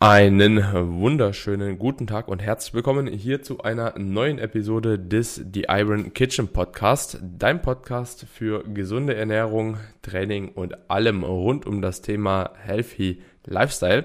Einen 0.00 0.62
wunderschönen 1.00 1.76
guten 1.76 2.06
Tag 2.06 2.28
und 2.28 2.40
herzlich 2.40 2.72
willkommen 2.72 3.08
hier 3.08 3.42
zu 3.42 3.62
einer 3.62 3.98
neuen 3.98 4.38
Episode 4.38 4.96
des 4.96 5.34
The 5.52 5.64
Iron 5.68 6.14
Kitchen 6.14 6.46
Podcast, 6.46 7.18
dein 7.20 7.60
Podcast 7.60 8.24
für 8.32 8.62
gesunde 8.62 9.16
Ernährung, 9.16 9.78
Training 10.02 10.50
und 10.50 10.88
allem 10.88 11.24
rund 11.24 11.66
um 11.66 11.82
das 11.82 12.00
Thema 12.00 12.52
Healthy 12.64 13.22
Lifestyle. 13.44 14.04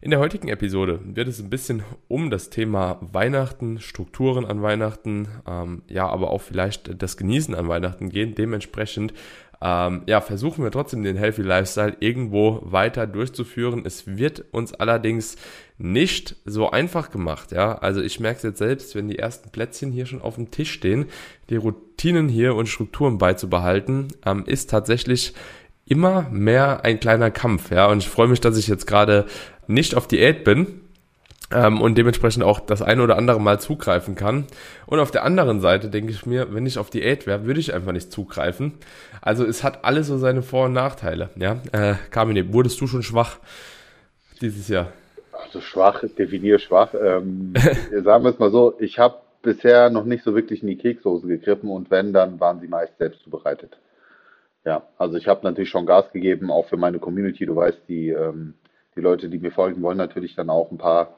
In 0.00 0.10
der 0.10 0.20
heutigen 0.20 0.48
Episode 0.48 1.00
wird 1.04 1.28
es 1.28 1.40
ein 1.40 1.50
bisschen 1.50 1.82
um 2.08 2.30
das 2.30 2.48
Thema 2.48 2.98
Weihnachten, 3.02 3.80
Strukturen 3.80 4.46
an 4.46 4.62
Weihnachten, 4.62 5.28
ähm, 5.46 5.82
ja, 5.88 6.08
aber 6.08 6.30
auch 6.30 6.40
vielleicht 6.40 7.02
das 7.02 7.18
Genießen 7.18 7.54
an 7.54 7.68
Weihnachten 7.68 8.08
gehen. 8.08 8.34
Dementsprechend 8.34 9.12
ähm, 9.60 10.02
ja, 10.06 10.20
versuchen 10.20 10.64
wir 10.64 10.70
trotzdem 10.70 11.02
den 11.02 11.16
Healthy 11.16 11.42
Lifestyle 11.42 11.96
irgendwo 12.00 12.60
weiter 12.64 13.06
durchzuführen. 13.06 13.82
Es 13.84 14.06
wird 14.06 14.44
uns 14.52 14.74
allerdings 14.74 15.36
nicht 15.78 16.36
so 16.44 16.70
einfach 16.70 17.10
gemacht, 17.10 17.52
ja. 17.52 17.76
Also 17.78 18.00
ich 18.00 18.20
merke 18.20 18.38
es 18.38 18.42
jetzt 18.42 18.58
selbst, 18.58 18.94
wenn 18.94 19.08
die 19.08 19.18
ersten 19.18 19.50
Plätzchen 19.50 19.90
hier 19.90 20.06
schon 20.06 20.22
auf 20.22 20.36
dem 20.36 20.50
Tisch 20.50 20.72
stehen, 20.72 21.06
die 21.50 21.56
Routinen 21.56 22.28
hier 22.28 22.54
und 22.54 22.68
Strukturen 22.68 23.18
beizubehalten, 23.18 24.08
ähm, 24.24 24.44
ist 24.46 24.70
tatsächlich 24.70 25.34
immer 25.86 26.28
mehr 26.30 26.84
ein 26.84 27.00
kleiner 27.00 27.30
Kampf, 27.30 27.70
ja. 27.70 27.86
Und 27.86 27.98
ich 27.98 28.08
freue 28.08 28.28
mich, 28.28 28.40
dass 28.40 28.56
ich 28.56 28.68
jetzt 28.68 28.86
gerade 28.86 29.26
nicht 29.66 29.94
auf 29.94 30.06
Diät 30.06 30.44
bin, 30.44 30.80
ähm, 31.52 31.80
und 31.80 31.96
dementsprechend 31.96 32.44
auch 32.44 32.60
das 32.60 32.82
eine 32.82 33.02
oder 33.02 33.16
andere 33.16 33.40
Mal 33.40 33.60
zugreifen 33.60 34.14
kann. 34.14 34.46
Und 34.86 35.00
auf 35.00 35.10
der 35.10 35.24
anderen 35.24 35.60
Seite 35.60 35.88
denke 35.88 36.12
ich 36.12 36.26
mir, 36.26 36.52
wenn 36.54 36.66
ich 36.66 36.78
auf 36.78 36.90
Diät 36.90 37.26
wäre, 37.26 37.46
würde 37.46 37.60
ich 37.60 37.74
einfach 37.74 37.92
nicht 37.92 38.12
zugreifen. 38.12 38.74
Also 39.20 39.44
es 39.44 39.62
hat 39.62 39.84
alles 39.84 40.06
so 40.06 40.18
seine 40.18 40.42
Vor- 40.42 40.66
und 40.66 40.72
Nachteile. 40.72 41.30
Ja, 41.36 41.60
äh, 41.72 41.94
Carmine, 42.10 42.52
wurdest 42.52 42.80
du 42.80 42.86
schon 42.86 43.02
schwach 43.02 43.38
dieses 44.40 44.68
Jahr? 44.68 44.92
Also 45.32 45.60
schwach, 45.60 46.02
definiere 46.18 46.58
schwach. 46.58 46.94
Ähm, 46.94 47.54
sagen 48.02 48.24
wir 48.24 48.30
es 48.30 48.38
mal 48.38 48.50
so, 48.50 48.74
ich 48.78 48.98
habe 48.98 49.16
bisher 49.42 49.90
noch 49.90 50.04
nicht 50.04 50.24
so 50.24 50.34
wirklich 50.34 50.62
in 50.62 50.68
die 50.68 50.78
Kekshose 50.78 51.26
gegriffen 51.26 51.70
und 51.70 51.90
wenn, 51.90 52.12
dann 52.12 52.40
waren 52.40 52.60
sie 52.60 52.68
meist 52.68 52.96
selbst 52.98 53.22
zubereitet. 53.22 53.78
Ja, 54.64 54.82
also 54.96 55.16
ich 55.16 55.28
habe 55.28 55.40
natürlich 55.42 55.68
schon 55.68 55.84
Gas 55.84 56.10
gegeben, 56.12 56.50
auch 56.50 56.66
für 56.66 56.78
meine 56.78 56.98
Community. 56.98 57.44
Du 57.44 57.54
weißt, 57.54 57.82
die, 57.86 58.08
ähm, 58.08 58.54
die 58.96 59.00
Leute, 59.00 59.28
die 59.28 59.38
mir 59.38 59.52
folgen, 59.52 59.82
wollen 59.82 59.98
natürlich 59.98 60.34
dann 60.34 60.48
auch 60.48 60.70
ein 60.70 60.78
paar 60.78 61.14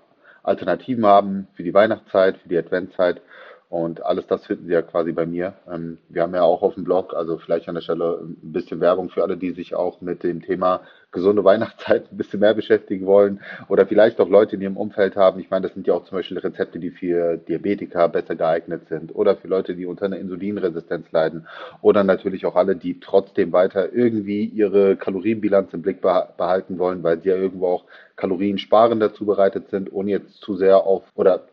Alternativen 0.47 1.05
haben 1.05 1.49
für 1.55 1.63
die 1.63 1.75
Weihnachtszeit, 1.75 2.39
für 2.39 2.49
die 2.49 2.59
Adventzeit. 2.59 3.21
Und 3.69 4.05
alles 4.05 4.27
das 4.29 4.47
finden 4.47 4.67
Sie 4.67 4.73
ja 4.73 4.83
quasi 4.83 5.11
bei 5.11 5.27
mir. 5.27 5.55
Ähm, 5.71 5.99
wir 6.09 6.23
haben 6.23 6.35
ja 6.35 6.43
auch 6.43 6.63
auf 6.63 6.75
dem 6.75 6.85
Blog, 6.85 7.15
also 7.15 7.37
vielleicht 7.39 7.69
an 7.69 7.75
der 7.75 7.83
Stelle 7.83 8.21
ein 8.23 8.53
bisschen 8.53 8.81
Werbung 8.81 9.11
für 9.11 9.25
alle, 9.25 9.37
die 9.37 9.51
sich 9.51 9.75
auch 9.75 10.01
mit 10.01 10.23
dem 10.23 10.41
Thema 10.41 10.83
gesunde 11.11 11.43
Weihnachtszeit 11.43 12.13
ein 12.13 12.17
bisschen 12.17 12.41
mehr 12.41 12.55
beschäftigen 12.55 13.07
wollen 13.07 13.41
oder 13.69 13.87
vielleicht 13.87 14.21
auch 14.21 14.29
Leute 14.29 14.55
in 14.55 14.63
ihrem 14.63 14.77
Umfeld 14.77 15.17
haben. 15.17 15.41
Ich 15.41 15.51
meine, 15.51 15.63
das 15.63 15.75
sind 15.75 15.87
ja 15.87 15.95
auch 15.95 16.05
zum 16.05 16.19
Beispiel 16.19 16.39
Rezepte, 16.39 16.79
die 16.79 16.91
für 16.91 17.39
Diabetiker 17.39 18.09
besser 18.09 18.37
geeignet 18.37 18.87
sind 18.89 19.15
oder 19.17 19.37
für 19.37 19.49
Leute, 19.49 19.75
die 19.75 19.87
unter 19.87 20.05
einer 20.05 20.19
Insulinresistenz 20.19 21.11
leiden 21.11 21.49
oder 21.81 22.05
natürlich 22.05 22.47
auch 22.47 22.55
alle, 22.55 22.77
die 22.77 23.01
trotzdem 23.01 23.51
weiter 23.53 23.93
irgendwie 23.93 24.45
ihre 24.45 24.97
Kalorienbilanz 24.97 25.73
im 25.75 25.83
Blick 25.83 26.01
behalten 26.03 26.79
wollen, 26.79 27.03
weil 27.03 27.21
sie 27.21 27.31
ja 27.31 27.37
irgendwo 27.37 27.67
auch 27.69 27.85
kaloriensparender 28.17 29.13
zubereitet 29.15 29.71
sind, 29.71 29.93
ohne 29.93 30.11
jetzt 30.11 30.41
zu 30.41 30.57
sehr 30.57 30.85
auf 30.85 31.03
oder 31.15 31.47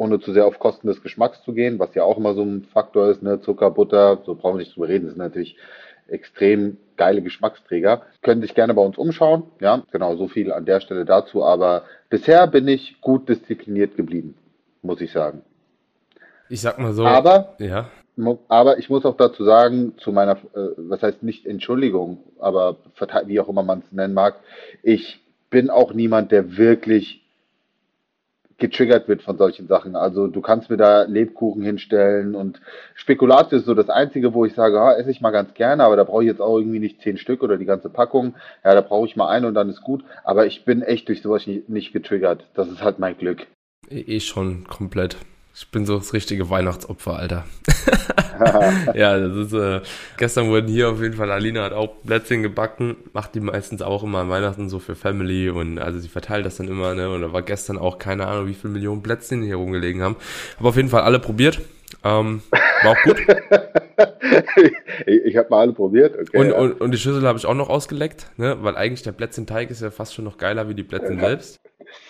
ohne 0.00 0.18
zu 0.18 0.32
sehr 0.32 0.46
auf 0.46 0.58
Kosten 0.58 0.86
des 0.86 1.02
Geschmacks 1.02 1.42
zu 1.42 1.52
gehen, 1.52 1.78
was 1.78 1.94
ja 1.94 2.04
auch 2.04 2.16
immer 2.16 2.32
so 2.32 2.42
ein 2.42 2.64
Faktor 2.72 3.10
ist, 3.10 3.22
ne? 3.22 3.42
Zucker, 3.42 3.70
Butter, 3.70 4.22
so 4.24 4.34
brauchen 4.34 4.54
wir 4.54 4.60
nicht 4.60 4.74
drüber 4.74 4.88
reden, 4.88 5.04
das 5.04 5.14
sind 5.14 5.22
natürlich 5.22 5.56
extrem 6.08 6.78
geile 6.96 7.20
Geschmacksträger. 7.20 8.00
Können 8.22 8.40
sich 8.40 8.54
gerne 8.54 8.72
bei 8.72 8.80
uns 8.80 8.96
umschauen, 8.96 9.42
ja, 9.60 9.82
genau, 9.92 10.16
so 10.16 10.26
viel 10.26 10.52
an 10.52 10.64
der 10.64 10.80
Stelle 10.80 11.04
dazu, 11.04 11.44
aber 11.44 11.82
bisher 12.08 12.46
bin 12.46 12.66
ich 12.66 13.02
gut 13.02 13.28
diszipliniert 13.28 13.94
geblieben, 13.94 14.34
muss 14.80 15.02
ich 15.02 15.12
sagen. 15.12 15.42
Ich 16.48 16.62
sag 16.62 16.78
mal 16.78 16.94
so. 16.94 17.04
Aber, 17.04 17.56
ja. 17.58 17.90
Aber 18.48 18.78
ich 18.78 18.88
muss 18.88 19.04
auch 19.04 19.18
dazu 19.18 19.44
sagen, 19.44 19.98
zu 19.98 20.12
meiner, 20.12 20.32
äh, 20.32 20.70
was 20.78 21.02
heißt 21.02 21.22
nicht 21.22 21.44
Entschuldigung, 21.44 22.24
aber 22.38 22.76
wie 23.26 23.38
auch 23.38 23.50
immer 23.50 23.62
man 23.62 23.80
es 23.80 23.92
nennen 23.92 24.14
mag, 24.14 24.36
ich 24.82 25.20
bin 25.50 25.68
auch 25.68 25.92
niemand, 25.92 26.32
der 26.32 26.56
wirklich 26.56 27.19
getriggert 28.60 29.08
wird 29.08 29.22
von 29.22 29.36
solchen 29.36 29.66
Sachen. 29.66 29.96
Also 29.96 30.28
du 30.28 30.40
kannst 30.40 30.70
mir 30.70 30.76
da 30.76 31.02
Lebkuchen 31.02 31.62
hinstellen 31.62 32.34
und 32.34 32.60
Spekulatius 32.94 33.62
ist 33.62 33.66
so 33.66 33.74
das 33.74 33.88
Einzige, 33.88 34.34
wo 34.34 34.44
ich 34.44 34.54
sage, 34.54 34.80
ah, 34.80 34.92
esse 34.92 35.10
ich 35.10 35.20
mal 35.20 35.30
ganz 35.30 35.54
gerne, 35.54 35.82
aber 35.82 35.96
da 35.96 36.04
brauche 36.04 36.22
ich 36.22 36.28
jetzt 36.28 36.40
auch 36.40 36.58
irgendwie 36.58 36.78
nicht 36.78 37.02
zehn 37.02 37.18
Stück 37.18 37.42
oder 37.42 37.56
die 37.56 37.64
ganze 37.64 37.88
Packung. 37.88 38.34
Ja, 38.64 38.74
da 38.74 38.80
brauche 38.80 39.06
ich 39.06 39.16
mal 39.16 39.28
einen 39.28 39.46
und 39.46 39.54
dann 39.54 39.68
ist 39.68 39.82
gut. 39.82 40.04
Aber 40.22 40.46
ich 40.46 40.64
bin 40.64 40.82
echt 40.82 41.08
durch 41.08 41.22
sowas 41.22 41.46
nicht, 41.46 41.68
nicht 41.68 41.92
getriggert. 41.92 42.46
Das 42.54 42.68
ist 42.68 42.82
halt 42.82 42.98
mein 42.98 43.16
Glück. 43.18 43.46
Eh, 43.88 44.00
eh 44.00 44.20
schon 44.20 44.66
komplett. 44.68 45.16
Ich 45.54 45.70
bin 45.70 45.84
so 45.84 45.96
das 45.96 46.12
richtige 46.12 46.48
Weihnachtsopfer, 46.48 47.16
Alter. 47.16 47.44
ja, 48.94 49.18
das 49.18 49.36
ist, 49.36 49.52
äh, 49.52 49.80
gestern 50.16 50.48
wurden 50.48 50.68
hier 50.68 50.90
auf 50.90 51.00
jeden 51.00 51.14
Fall, 51.14 51.30
Alina 51.30 51.64
hat 51.64 51.72
auch 51.72 52.02
Plätzchen 52.04 52.42
gebacken, 52.42 52.96
macht 53.12 53.34
die 53.34 53.40
meistens 53.40 53.82
auch 53.82 54.02
immer 54.02 54.18
an 54.18 54.30
Weihnachten 54.30 54.68
so 54.68 54.78
für 54.78 54.94
Family 54.94 55.50
und 55.50 55.78
also 55.78 55.98
sie 55.98 56.08
verteilt 56.08 56.46
das 56.46 56.56
dann 56.56 56.68
immer, 56.68 56.94
ne, 56.94 57.10
und 57.10 57.22
da 57.22 57.32
war 57.32 57.42
gestern 57.42 57.78
auch 57.78 57.98
keine 57.98 58.26
Ahnung, 58.26 58.46
wie 58.46 58.54
viele 58.54 58.72
Millionen 58.72 59.02
Plätzchen 59.02 59.42
hier 59.42 59.56
rumgelegen 59.56 60.02
haben. 60.02 60.16
Habe 60.58 60.68
auf 60.68 60.76
jeden 60.76 60.88
Fall 60.88 61.02
alle 61.02 61.18
probiert. 61.18 61.60
Ähm, 62.04 62.42
war 62.82 62.92
auch 62.92 63.02
gut. 63.02 63.20
ich 65.06 65.24
ich 65.24 65.36
habe 65.36 65.48
mal 65.50 65.60
alle 65.60 65.72
probiert. 65.72 66.16
Okay, 66.18 66.38
und, 66.38 66.48
ja. 66.48 66.54
und, 66.56 66.80
und 66.80 66.90
die 66.92 66.98
Schüssel 66.98 67.26
habe 67.26 67.38
ich 67.38 67.46
auch 67.46 67.54
noch 67.54 67.68
ausgeleckt, 67.68 68.26
ne? 68.36 68.56
weil 68.62 68.76
eigentlich 68.76 69.02
der 69.02 69.12
Plätzchenteig 69.12 69.70
ist 69.70 69.82
ja 69.82 69.90
fast 69.90 70.14
schon 70.14 70.24
noch 70.24 70.38
geiler 70.38 70.68
wie 70.68 70.74
die 70.74 70.84
Plätzchen 70.84 71.18
ja. 71.18 71.26
selbst. 71.26 71.60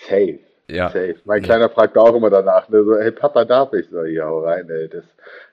Safe. 0.07 0.39
Ja. 0.71 0.87
Safe. 0.89 1.15
Mein 1.25 1.41
Kleiner 1.41 1.69
fragt 1.69 1.97
auch 1.97 2.15
immer 2.15 2.29
danach, 2.29 2.69
ne, 2.69 2.83
so, 2.83 2.97
hey 2.97 3.11
Papa, 3.11 3.45
darf 3.45 3.73
ich? 3.73 3.87
So, 3.89 4.03
ja, 4.03 4.25
hau 4.25 4.39
rein, 4.39 4.69
ey, 4.69 4.87
das, 4.87 5.03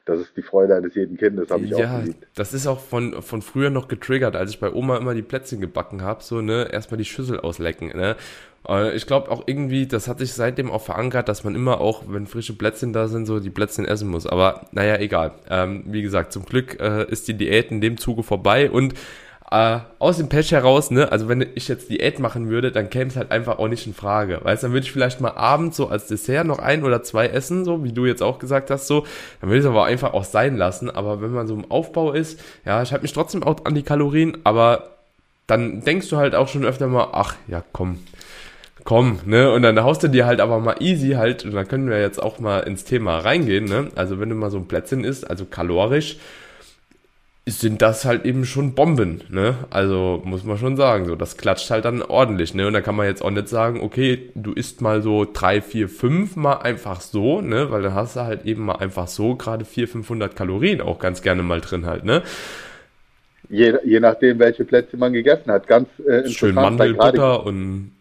das 0.04 0.20
ist 0.20 0.36
die 0.36 0.42
Freude 0.42 0.76
eines 0.76 0.94
jeden 0.94 1.16
Kindes, 1.16 1.50
habe 1.50 1.64
ich 1.64 1.70
ja, 1.70 1.76
auch 1.76 2.00
geliebt. 2.00 2.26
Das 2.34 2.54
ist 2.54 2.66
auch 2.66 2.80
von, 2.80 3.20
von 3.22 3.42
früher 3.42 3.70
noch 3.70 3.88
getriggert, 3.88 4.36
als 4.36 4.50
ich 4.50 4.60
bei 4.60 4.72
Oma 4.72 4.96
immer 4.96 5.14
die 5.14 5.22
Plätzchen 5.22 5.60
gebacken 5.60 6.02
habe, 6.02 6.22
so, 6.22 6.40
ne, 6.40 6.68
erstmal 6.72 6.98
die 6.98 7.04
Schüssel 7.04 7.40
auslecken, 7.40 7.88
ne. 7.88 8.16
Äh, 8.68 8.94
ich 8.94 9.06
glaube 9.06 9.30
auch 9.30 9.44
irgendwie, 9.46 9.86
das 9.86 10.08
hat 10.08 10.18
sich 10.18 10.32
seitdem 10.32 10.70
auch 10.70 10.82
verankert, 10.82 11.28
dass 11.28 11.44
man 11.44 11.54
immer 11.54 11.80
auch, 11.80 12.04
wenn 12.08 12.26
frische 12.26 12.56
Plätzchen 12.56 12.92
da 12.92 13.08
sind, 13.08 13.26
so 13.26 13.40
die 13.40 13.50
Plätzchen 13.50 13.84
essen 13.84 14.08
muss. 14.08 14.26
Aber 14.26 14.66
naja, 14.72 14.96
egal. 14.98 15.32
Ähm, 15.50 15.84
wie 15.86 16.02
gesagt, 16.02 16.32
zum 16.32 16.44
Glück 16.44 16.80
äh, 16.80 17.10
ist 17.10 17.28
die 17.28 17.34
Diät 17.34 17.70
in 17.70 17.80
dem 17.80 17.96
Zuge 17.96 18.22
vorbei 18.22 18.70
und 18.70 18.94
äh, 19.50 19.78
aus 19.98 20.18
dem 20.18 20.28
Patch 20.28 20.50
heraus, 20.50 20.90
ne, 20.90 21.10
also 21.10 21.28
wenn 21.28 21.46
ich 21.54 21.68
jetzt 21.68 21.88
Diät 21.88 22.18
machen 22.18 22.50
würde, 22.50 22.70
dann 22.70 22.90
käme 22.90 23.10
es 23.10 23.16
halt 23.16 23.30
einfach 23.30 23.58
auch 23.58 23.68
nicht 23.68 23.86
in 23.86 23.94
Frage. 23.94 24.40
Weißt 24.42 24.62
dann 24.62 24.72
würde 24.72 24.84
ich 24.84 24.92
vielleicht 24.92 25.20
mal 25.20 25.30
abends 25.30 25.76
so 25.76 25.88
als 25.88 26.06
Dessert 26.06 26.46
noch 26.46 26.58
ein 26.58 26.84
oder 26.84 27.02
zwei 27.02 27.28
essen, 27.28 27.64
so 27.64 27.82
wie 27.82 27.92
du 27.92 28.04
jetzt 28.04 28.22
auch 28.22 28.38
gesagt 28.38 28.70
hast, 28.70 28.86
so. 28.86 29.06
Dann 29.40 29.48
würde 29.48 29.60
ich 29.60 29.64
es 29.64 29.70
aber 29.70 29.84
einfach 29.84 30.12
auch 30.12 30.24
sein 30.24 30.56
lassen. 30.56 30.90
Aber 30.90 31.22
wenn 31.22 31.32
man 31.32 31.46
so 31.46 31.54
im 31.54 31.70
Aufbau 31.70 32.12
ist, 32.12 32.40
ja, 32.66 32.82
ich 32.82 32.92
habe 32.92 33.02
mich 33.02 33.12
trotzdem 33.12 33.42
auch 33.42 33.64
an 33.64 33.74
die 33.74 33.82
Kalorien, 33.82 34.36
aber 34.44 34.90
dann 35.46 35.82
denkst 35.82 36.10
du 36.10 36.18
halt 36.18 36.34
auch 36.34 36.48
schon 36.48 36.66
öfter 36.66 36.86
mal, 36.86 37.08
ach 37.12 37.34
ja, 37.46 37.64
komm, 37.72 38.00
komm, 38.84 39.20
ne? 39.24 39.50
Und 39.50 39.62
dann 39.62 39.82
haust 39.82 40.02
du 40.02 40.08
dir 40.08 40.26
halt 40.26 40.40
aber 40.40 40.60
mal 40.60 40.76
easy 40.80 41.12
halt, 41.12 41.44
und 41.46 41.52
dann 41.54 41.66
können 41.66 41.88
wir 41.88 42.00
jetzt 42.00 42.22
auch 42.22 42.38
mal 42.38 42.60
ins 42.60 42.84
Thema 42.84 43.18
reingehen, 43.20 43.64
ne? 43.64 43.88
Also 43.94 44.20
wenn 44.20 44.28
du 44.28 44.34
mal 44.34 44.50
so 44.50 44.58
ein 44.58 44.68
Plätzchen 44.68 45.04
isst, 45.04 45.28
also 45.28 45.46
kalorisch, 45.46 46.18
sind 47.50 47.82
das 47.82 48.04
halt 48.04 48.24
eben 48.24 48.44
schon 48.44 48.74
Bomben, 48.74 49.22
ne? 49.30 49.54
Also 49.70 50.22
muss 50.24 50.44
man 50.44 50.58
schon 50.58 50.76
sagen, 50.76 51.06
so 51.06 51.16
das 51.16 51.36
klatscht 51.36 51.70
halt 51.70 51.84
dann 51.84 52.02
ordentlich, 52.02 52.54
ne? 52.54 52.66
Und 52.66 52.72
da 52.72 52.80
kann 52.80 52.96
man 52.96 53.06
jetzt 53.06 53.22
auch 53.22 53.30
nicht 53.30 53.48
sagen, 53.48 53.80
okay, 53.80 54.30
du 54.34 54.52
isst 54.52 54.80
mal 54.80 55.02
so 55.02 55.26
drei, 55.30 55.60
vier, 55.60 55.88
fünf 55.88 56.36
mal 56.36 56.54
einfach 56.54 57.00
so, 57.00 57.40
ne? 57.40 57.70
Weil 57.70 57.82
dann 57.82 57.94
hast 57.94 58.16
du 58.16 58.20
halt 58.20 58.44
eben 58.44 58.66
mal 58.66 58.76
einfach 58.76 59.08
so 59.08 59.34
gerade 59.34 59.64
vier, 59.64 59.88
500 59.88 60.34
Kalorien 60.34 60.80
auch 60.80 60.98
ganz 60.98 61.22
gerne 61.22 61.42
mal 61.42 61.60
drin 61.60 61.86
halt, 61.86 62.04
ne? 62.04 62.22
Je, 63.50 63.74
je 63.84 64.00
nachdem, 64.00 64.38
welche 64.38 64.64
Plätze 64.64 64.96
man 64.96 65.12
gegessen 65.12 65.50
hat, 65.50 65.66
ganz 65.66 65.88
äh, 66.06 66.28
Schön 66.28 66.54
Mandelbutter 66.54 67.44
und 67.46 67.92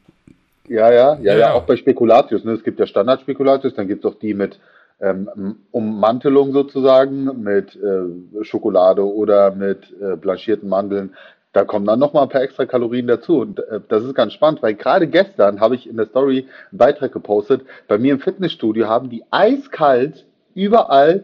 ja, 0.68 0.92
ja, 0.92 1.14
ja, 1.16 1.20
ja, 1.22 1.38
ja, 1.38 1.54
auch 1.54 1.64
bei 1.64 1.78
Spekulatius, 1.78 2.44
ne? 2.44 2.52
Es 2.52 2.64
gibt 2.64 2.80
ja 2.80 2.86
Standard-Spekulatius, 2.86 3.76
dann 3.76 3.88
gibt 3.88 4.04
es 4.04 4.12
auch 4.12 4.20
die 4.20 4.34
mit 4.34 4.60
ähm, 5.00 5.58
Ummantelung 5.72 6.54
sozusagen 6.54 7.44
mit 7.44 7.76
äh, 7.76 8.44
Schokolade 8.44 9.06
oder 9.06 9.52
mit 9.52 9.94
äh, 10.02 10.16
blanchierten 10.16 10.68
Mandeln. 10.68 11.16
Da 11.54 11.64
kommen 11.66 11.86
dann 11.86 12.00
nochmal 12.00 12.24
ein 12.24 12.30
paar 12.30 12.42
extra 12.42 12.66
Kalorien 12.66 13.08
dazu. 13.08 13.40
Und 13.40 13.60
äh, 13.60 13.80
das 13.88 14.04
ist 14.04 14.16
ganz 14.16 14.34
spannend, 14.34 14.62
weil 14.62 14.76
gerade 14.76 15.08
gestern 15.08 15.60
habe 15.60 15.76
ich 15.76 15.90
in 15.90 15.98
der 15.98 16.08
Story 16.08 16.48
einen 16.72 16.78
Beitrag 16.78 17.12
gepostet. 17.12 17.62
Bei 17.88 17.98
mir 17.98 18.14
im 18.14 18.20
Fitnessstudio 18.20 18.88
haben 18.88 19.10
die 19.10 19.24
eiskalt 19.32 20.26
überall 20.54 21.24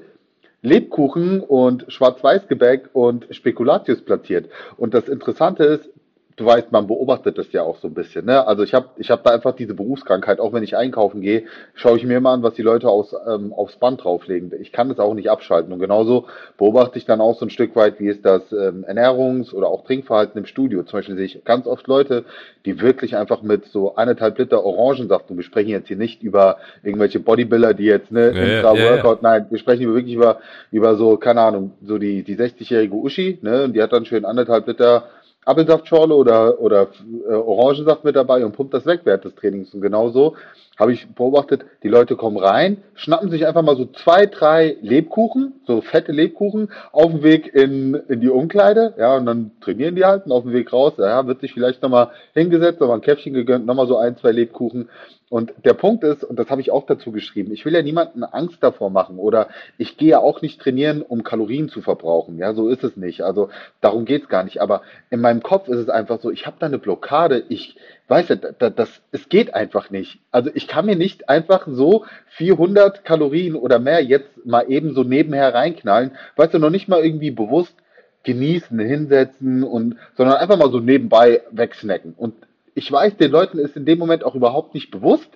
Lebkuchen 0.62 1.42
und 1.42 1.86
Schwarz-Weiß-Gebäck 1.90 2.90
und 2.94 3.28
Spekulatius 3.31 4.02
platziert. 4.02 4.50
Und 4.78 4.94
das 4.94 5.10
Interessante 5.10 5.66
ist, 5.66 5.90
du 6.35 6.45
weißt, 6.45 6.71
man 6.71 6.88
beobachtet 6.88 7.38
das 7.38 7.51
ja 7.51 7.63
auch 7.63 7.77
so 7.80 7.88
ein 7.88 7.94
bisschen. 7.94 8.25
Ne? 8.25 8.45
Also 8.45 8.63
ich 8.63 8.74
habe 8.74 8.88
ich 8.97 9.12
hab 9.12 9.24
da 9.24 9.31
einfach 9.31 9.56
diese 9.56 9.74
Berufskrankheit, 9.74 10.39
auch 10.39 10.53
wenn 10.53 10.63
ich 10.63 10.75
einkaufen 10.75 11.21
gehe, 11.21 11.44
schaue 11.75 11.97
ich 11.97 12.06
mir 12.06 12.18
immer 12.18 12.31
an, 12.31 12.44
was 12.44 12.56
die 12.56 12.62
Leute 12.62 12.89
aus, 12.89 13.15
ähm, 13.27 13.53
aufs 13.53 13.75
Band 13.75 14.03
drauflegen. 14.03 14.51
Ich 14.59 14.71
kann 14.71 14.89
das 14.89 15.00
auch 15.00 15.13
nicht 15.13 15.30
abschalten. 15.30 15.71
Und 15.74 15.80
genauso 15.80 16.25
beobachte 16.57 16.97
ich 16.97 17.06
dann 17.06 17.21
auch 17.21 17.38
so 17.38 17.45
ein 17.45 17.50
Stück 17.50 17.75
weit, 17.75 18.00
wie 18.00 18.07
ist 18.07 18.25
das 18.25 18.41
ähm, 18.51 18.85
Ernährungs- 18.88 19.53
oder 19.53 19.68
auch 19.68 19.83
Trinkverhalten 19.83 20.39
im 20.39 20.45
Studio. 20.45 20.83
Zum 20.83 21.00
Beispiel 21.00 21.15
sehe 21.15 21.25
ich 21.25 21.44
ganz 21.44 21.68
oft 21.68 21.88
Leute, 21.88 22.25
die 22.65 22.81
wirklich 22.81 23.15
einfach 23.15 23.41
mit 23.41 23.65
so 23.65 23.95
eineinhalb 23.95 24.38
Liter 24.38 24.63
Orangensaft, 24.63 25.29
und 25.29 25.38
wir 25.38 25.44
sprechen 25.44 25.69
jetzt 25.69 25.88
hier 25.88 25.97
nicht 25.97 26.24
über 26.24 26.57
irgendwelche 26.83 27.19
Bodybuilder, 27.19 27.74
die 27.74 27.86
jetzt, 27.86 28.12
ne, 28.12 28.31
ja, 28.31 28.57
intra 28.57 28.75
ja, 28.75 28.91
Workout, 28.91 29.21
ja. 29.21 29.29
nein, 29.29 29.45
wir 29.50 29.59
sprechen 29.59 29.94
wirklich 29.94 30.15
über, 30.15 30.39
über 30.71 30.95
so, 30.95 31.18
keine 31.18 31.41
Ahnung, 31.41 31.71
so 31.86 31.97
die, 31.97 32.24
die 32.24 32.38
60-jährige 32.38 32.95
Uschi, 32.95 33.39
ne, 33.41 33.65
und 33.65 33.74
die 33.74 33.81
hat 33.81 33.94
dann 33.94 34.06
schön 34.06 34.25
anderthalb 34.25 34.68
Liter 34.68 35.09
Apfelsaftschorle 35.45 36.16
oder, 36.16 36.60
oder 36.60 36.88
äh, 37.28 37.34
Orangensaft 37.34 38.04
mit 38.04 38.16
dabei 38.16 38.45
und 38.45 38.54
pumpt 38.54 38.74
das 38.74 38.86
weg 38.86 39.01
während 39.04 39.25
des 39.25 39.36
Trainings. 39.36 39.74
Und 39.74 39.81
genauso 39.81 40.36
habe 40.78 40.94
ich 40.94 41.07
beobachtet, 41.07 41.66
die 41.84 41.88
Leute 41.88 42.16
kommen 42.16 42.38
rein, 42.38 42.78
schnappen 42.95 43.30
sich 43.30 43.45
einfach 43.45 43.62
mal 43.62 43.78
so 43.78 43.86
zwei, 43.86 44.25
drei 44.25 44.78
Lebkuchen, 44.81 45.54
so 45.68 45.81
fette 45.81 46.12
Lebkuchen, 46.12 46.72
auf 46.92 47.12
dem 47.12 47.24
Weg 47.24 47.54
in, 47.54 47.94
in 48.07 48.22
die 48.22 48.30
Umkleide, 48.30 48.95
ja, 48.98 49.18
und 49.18 49.25
dann 49.25 49.51
trainieren 49.62 49.95
die 49.95 50.06
halt 50.06 50.25
und 50.25 50.31
auf 50.31 50.44
dem 50.44 50.54
Weg 50.54 50.74
raus, 50.74 50.94
ja, 50.98 51.28
wird 51.28 51.42
sich 51.42 51.54
vielleicht 51.54 51.81
nochmal 51.84 52.10
hingesetzt, 52.34 52.80
nochmal 52.80 52.98
ein 52.98 53.01
Käffchen 53.01 53.34
gegönnt, 53.34 53.66
nochmal 53.66 53.88
so 53.88 53.98
ein, 53.98 54.18
zwei 54.18 54.31
Lebkuchen 54.31 54.89
und 55.33 55.51
der 55.65 55.74
Punkt 55.74 56.03
ist, 56.03 56.24
und 56.24 56.38
das 56.38 56.51
habe 56.51 56.62
ich 56.62 56.69
auch 56.69 56.85
dazu 56.85 57.12
geschrieben, 57.12 57.53
ich 57.53 57.65
will 57.65 57.74
ja 57.74 57.81
niemanden 57.81 58.24
Angst 58.24 58.62
davor 58.62 58.91
machen 58.91 59.18
oder 59.18 59.47
ich 59.80 59.97
gehe 59.97 60.09
ja 60.09 60.19
auch 60.19 60.44
nicht 60.44 60.62
trainieren, 60.62 61.01
um 61.01 61.24
Kalorien 61.24 61.69
zu 61.69 61.81
verbrauchen. 61.81 62.38
Ja, 62.38 62.53
so 62.53 62.69
ist 62.69 62.83
es 62.83 62.97
nicht. 62.97 63.21
Also 63.21 63.50
darum 63.81 64.06
geht 64.06 64.21
es 64.21 64.30
gar 64.30 64.44
nicht. 64.44 64.62
Aber 64.62 64.83
in 65.09 65.21
meinem 65.21 65.41
Kopf 65.41 65.69
ist 65.69 65.80
es 65.80 65.89
einfach 65.89 66.21
so, 66.21 66.30
ich 66.30 66.45
habe 66.45 66.57
da 66.59 66.68
eine 66.68 66.77
Blockade. 66.77 67.45
Ich 67.50 67.75
weiß 68.09 68.30
ja, 68.30 68.35
das, 68.35 68.75
das, 68.75 69.01
es 69.12 69.27
geht 69.27 69.56
einfach 69.56 69.89
nicht. 69.89 70.19
Also 70.30 70.51
ich 70.53 70.68
kann 70.68 70.85
mir 70.85 70.95
nicht 70.95 71.30
einfach 71.30 71.68
so 71.68 72.06
400 72.38 73.03
Kalorien 73.03 73.56
oder 73.56 73.79
mehr 73.79 74.03
jetzt 74.03 74.45
mal 74.45 74.69
eben 74.69 74.94
so 74.94 75.03
nebenher 75.03 75.51
reinknallen. 75.51 76.12
Weißt 76.36 76.53
du, 76.53 76.59
noch 76.59 76.69
nicht 76.69 76.89
mal 76.89 77.03
irgendwie 77.03 77.31
bewusst 77.31 77.75
genießen, 78.21 78.79
hinsetzen 78.79 79.63
und, 79.63 79.95
sondern 80.15 80.38
einfach 80.38 80.59
mal 80.59 80.69
so 80.69 80.79
nebenbei 80.79 81.41
wegsnacken. 81.50 82.13
Und 82.15 82.36
ich 82.75 82.92
weiß, 82.92 83.18
den 83.18 83.31
Leuten 83.31 83.60
ist 83.60 83.75
in 83.75 83.86
dem 83.86 84.00
Moment 84.00 84.24
auch 84.24 84.36
überhaupt 84.36 84.74
nicht 84.74 84.92
bewusst, 84.92 85.30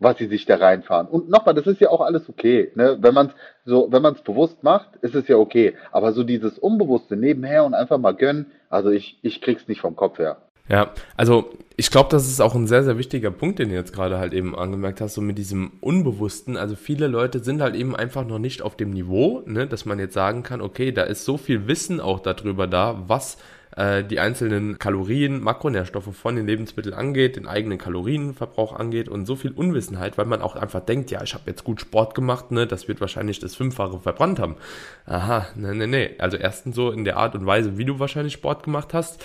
was 0.00 0.18
sie 0.18 0.26
sich 0.26 0.46
da 0.46 0.56
reinfahren. 0.56 1.08
Und 1.08 1.28
nochmal, 1.28 1.54
das 1.54 1.66
ist 1.66 1.80
ja 1.80 1.90
auch 1.90 2.00
alles 2.00 2.28
okay. 2.28 2.70
Ne? 2.74 2.98
Wenn 3.00 3.14
man 3.14 3.28
es 3.28 3.32
so, 3.64 3.88
wenn 3.90 4.02
man 4.02 4.14
es 4.14 4.22
bewusst 4.22 4.62
macht, 4.62 4.96
ist 5.00 5.14
es 5.14 5.26
ja 5.28 5.36
okay. 5.36 5.74
Aber 5.90 6.12
so 6.12 6.22
dieses 6.22 6.58
Unbewusste 6.58 7.16
nebenher 7.16 7.64
und 7.64 7.74
einfach 7.74 7.98
mal 7.98 8.14
gönnen, 8.14 8.46
also 8.70 8.90
ich, 8.90 9.18
ich 9.22 9.40
krieg's 9.40 9.66
nicht 9.66 9.80
vom 9.80 9.96
Kopf 9.96 10.18
her. 10.18 10.38
Ja, 10.68 10.92
also 11.16 11.50
ich 11.76 11.90
glaube, 11.90 12.10
das 12.10 12.28
ist 12.28 12.40
auch 12.40 12.54
ein 12.54 12.66
sehr, 12.66 12.84
sehr 12.84 12.98
wichtiger 12.98 13.30
Punkt, 13.30 13.58
den 13.58 13.70
du 13.70 13.74
jetzt 13.74 13.94
gerade 13.94 14.18
halt 14.18 14.34
eben 14.34 14.54
angemerkt 14.54 15.00
hast, 15.00 15.14
so 15.14 15.22
mit 15.22 15.38
diesem 15.38 15.72
Unbewussten. 15.80 16.58
Also 16.58 16.76
viele 16.76 17.06
Leute 17.06 17.38
sind 17.38 17.62
halt 17.62 17.74
eben 17.74 17.96
einfach 17.96 18.26
noch 18.26 18.38
nicht 18.38 18.60
auf 18.60 18.76
dem 18.76 18.90
Niveau, 18.90 19.42
ne, 19.46 19.66
dass 19.66 19.86
man 19.86 19.98
jetzt 19.98 20.14
sagen 20.14 20.42
kann, 20.42 20.60
okay, 20.60 20.92
da 20.92 21.04
ist 21.04 21.24
so 21.24 21.38
viel 21.38 21.66
Wissen 21.66 22.00
auch 22.00 22.20
darüber 22.20 22.66
da, 22.66 23.02
was 23.06 23.38
äh, 23.76 24.04
die 24.04 24.20
einzelnen 24.20 24.78
Kalorien, 24.78 25.40
Makronährstoffe 25.40 26.14
von 26.14 26.36
den 26.36 26.46
Lebensmitteln 26.46 26.94
angeht, 26.94 27.36
den 27.36 27.46
eigenen 27.46 27.78
Kalorienverbrauch 27.78 28.74
angeht 28.74 29.08
und 29.08 29.26
so 29.26 29.36
viel 29.36 29.52
Unwissenheit, 29.52 30.18
weil 30.18 30.26
man 30.26 30.42
auch 30.42 30.56
einfach 30.56 30.80
denkt, 30.80 31.10
ja, 31.10 31.22
ich 31.22 31.34
habe 31.34 31.44
jetzt 31.46 31.64
gut 31.64 31.80
Sport 31.80 32.14
gemacht, 32.14 32.50
ne, 32.50 32.66
das 32.66 32.88
wird 32.88 33.00
wahrscheinlich 33.00 33.38
das 33.38 33.54
Fünffache 33.54 34.00
verbrannt 34.00 34.38
haben. 34.38 34.56
Aha, 35.06 35.46
ne, 35.54 35.74
ne, 35.74 35.86
ne. 35.86 36.10
Also 36.18 36.36
erstens 36.36 36.76
so 36.76 36.90
in 36.90 37.04
der 37.04 37.16
Art 37.16 37.34
und 37.34 37.46
Weise, 37.46 37.78
wie 37.78 37.84
du 37.84 37.98
wahrscheinlich 37.98 38.34
Sport 38.34 38.62
gemacht 38.62 38.94
hast, 38.94 39.24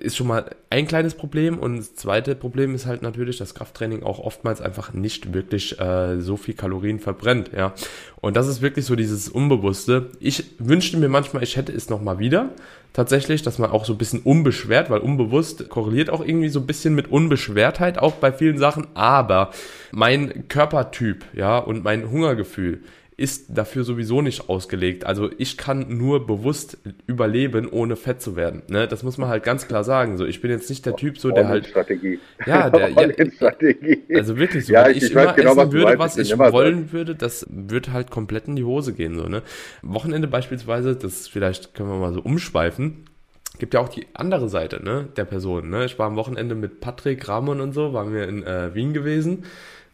ist 0.00 0.16
schon 0.16 0.26
mal 0.26 0.50
ein 0.68 0.86
kleines 0.86 1.14
Problem 1.14 1.58
und 1.58 1.76
das 1.76 1.94
zweite 1.94 2.34
Problem 2.34 2.74
ist 2.74 2.86
halt 2.86 3.02
natürlich, 3.02 3.38
dass 3.38 3.54
Krafttraining 3.54 4.02
auch 4.02 4.18
oftmals 4.18 4.60
einfach 4.60 4.92
nicht 4.92 5.32
wirklich 5.32 5.78
äh, 5.78 6.20
so 6.20 6.36
viel 6.36 6.54
Kalorien 6.54 6.98
verbrennt, 6.98 7.50
ja. 7.56 7.74
Und 8.20 8.36
das 8.36 8.48
ist 8.48 8.62
wirklich 8.62 8.84
so 8.86 8.96
dieses 8.96 9.28
Unbewusste. 9.28 10.10
Ich 10.18 10.44
wünschte 10.58 10.96
mir 10.96 11.08
manchmal, 11.08 11.42
ich 11.42 11.56
hätte 11.56 11.72
es 11.72 11.88
nochmal 11.88 12.18
wieder, 12.18 12.50
tatsächlich, 12.92 13.42
dass 13.42 13.58
man 13.58 13.70
auch 13.70 13.84
so 13.84 13.92
ein 13.92 13.98
bisschen 13.98 14.20
unbeschwert, 14.20 14.90
weil 14.90 15.00
unbewusst 15.00 15.68
korreliert 15.68 16.10
auch 16.10 16.24
irgendwie 16.24 16.48
so 16.48 16.60
ein 16.60 16.66
bisschen 16.66 16.94
mit 16.94 17.10
Unbeschwertheit 17.10 17.98
auch 17.98 18.14
bei 18.14 18.32
vielen 18.32 18.58
Sachen, 18.58 18.88
aber 18.94 19.50
mein 19.92 20.48
Körpertyp, 20.48 21.24
ja, 21.32 21.58
und 21.58 21.84
mein 21.84 22.10
Hungergefühl, 22.10 22.80
ist 23.20 23.48
dafür 23.50 23.84
sowieso 23.84 24.22
nicht 24.22 24.48
ausgelegt. 24.48 25.04
Also 25.04 25.30
ich 25.36 25.58
kann 25.58 25.98
nur 25.98 26.26
bewusst 26.26 26.78
überleben, 27.06 27.68
ohne 27.68 27.96
fett 27.96 28.22
zu 28.22 28.34
werden. 28.34 28.62
Ne? 28.68 28.88
Das 28.88 29.02
muss 29.02 29.18
man 29.18 29.28
halt 29.28 29.42
ganz 29.42 29.68
klar 29.68 29.84
sagen. 29.84 30.16
So, 30.16 30.24
ich 30.24 30.40
bin 30.40 30.50
jetzt 30.50 30.70
nicht 30.70 30.86
der 30.86 30.96
Typ, 30.96 31.18
so 31.18 31.30
der 31.30 31.46
halt. 31.46 31.66
Strategie. 31.66 32.18
Ja, 32.46 32.70
der. 32.70 32.88
ja, 34.08 34.16
also 34.16 34.38
wirklich 34.38 34.64
so. 34.64 34.72
Ja, 34.72 34.88
ich, 34.88 35.02
ich, 35.02 35.12
immer 35.12 35.34
genau, 35.34 35.52
essen 35.52 35.72
würde, 35.72 35.98
was 35.98 36.16
ich 36.16 36.38
wollen 36.38 36.86
sein. 36.86 36.92
würde, 36.92 37.14
das 37.14 37.46
wird 37.50 37.92
halt 37.92 38.10
komplett 38.10 38.48
in 38.48 38.56
die 38.56 38.64
Hose 38.64 38.94
gehen. 38.94 39.14
So, 39.16 39.28
ne? 39.28 39.42
Wochenende 39.82 40.26
beispielsweise, 40.26 40.96
das 40.96 41.28
vielleicht 41.28 41.74
können 41.74 41.90
wir 41.90 41.98
mal 41.98 42.14
so 42.14 42.22
umschweifen 42.22 43.04
gibt 43.58 43.74
ja 43.74 43.80
auch 43.80 43.90
die 43.90 44.06
andere 44.14 44.48
Seite 44.48 44.82
ne, 44.82 45.08
der 45.18 45.26
Person. 45.26 45.68
Ne? 45.68 45.84
Ich 45.84 45.98
war 45.98 46.06
am 46.06 46.16
Wochenende 46.16 46.54
mit 46.54 46.80
Patrick, 46.80 47.28
Ramon 47.28 47.60
und 47.60 47.74
so, 47.74 47.92
waren 47.92 48.14
wir 48.14 48.26
in 48.26 48.42
äh, 48.42 48.74
Wien 48.74 48.94
gewesen. 48.94 49.44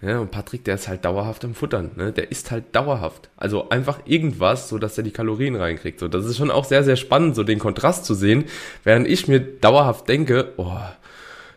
Ja, 0.03 0.19
und 0.19 0.31
Patrick, 0.31 0.63
der 0.65 0.75
ist 0.75 0.89
halt 0.89 1.07
dauerhaft 1.07 1.45
am 1.45 1.55
Futtern. 1.55 1.93
Ne? 1.97 2.13
Der 2.13 2.31
isst 2.31 2.51
halt 2.51 2.65
dauerhaft. 2.77 3.31
Also 3.37 3.71
einfach 3.71 4.01
irgendwas, 4.05 4.69
so 4.69 4.79
dass 4.79 4.99
er 4.99 5.05
die 5.05 5.11
Kalorien 5.11 5.57
reinkriegt. 5.57 6.01
So, 6.01 6.09
das 6.09 6.27
ist 6.27 6.37
schon 6.37 6.51
auch 6.51 6.65
sehr, 6.65 6.85
sehr 6.85 6.97
spannend, 6.97 7.35
so 7.35 7.45
den 7.45 7.59
Kontrast 7.59 8.05
zu 8.05 8.15
sehen, 8.15 8.45
während 8.85 9.09
ich 9.09 9.27
mir 9.27 9.41
dauerhaft 9.41 10.09
denke, 10.09 10.53
oh, 10.59 10.79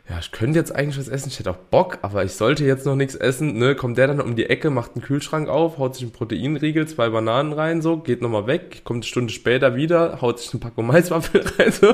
ja, 0.09 0.17
ich 0.19 0.31
könnte 0.31 0.57
jetzt 0.57 0.75
eigentlich 0.75 0.97
was 0.97 1.07
essen, 1.07 1.29
ich 1.29 1.37
hätte 1.37 1.51
auch 1.51 1.57
Bock, 1.57 1.99
aber 2.01 2.23
ich 2.23 2.31
sollte 2.31 2.65
jetzt 2.65 2.83
noch 2.87 2.95
nichts 2.95 3.13
essen, 3.13 3.59
ne, 3.59 3.75
kommt 3.75 3.99
der 3.99 4.07
dann 4.07 4.19
um 4.19 4.35
die 4.35 4.49
Ecke, 4.49 4.71
macht 4.71 4.95
einen 4.95 5.03
Kühlschrank 5.03 5.47
auf, 5.47 5.77
haut 5.77 5.93
sich 5.93 6.03
einen 6.03 6.13
Proteinriegel, 6.13 6.87
zwei 6.87 7.09
Bananen 7.09 7.53
rein, 7.53 7.83
so, 7.83 7.97
geht 7.97 8.23
nochmal 8.23 8.47
weg, 8.47 8.81
kommt 8.83 9.03
eine 9.03 9.03
Stunde 9.03 9.31
später 9.31 9.75
wieder, 9.75 10.19
haut 10.19 10.39
sich 10.39 10.51
eine 10.51 10.61
Packung 10.61 10.87
Maiswaffel 10.87 11.41
rein, 11.59 11.71
so, 11.71 11.89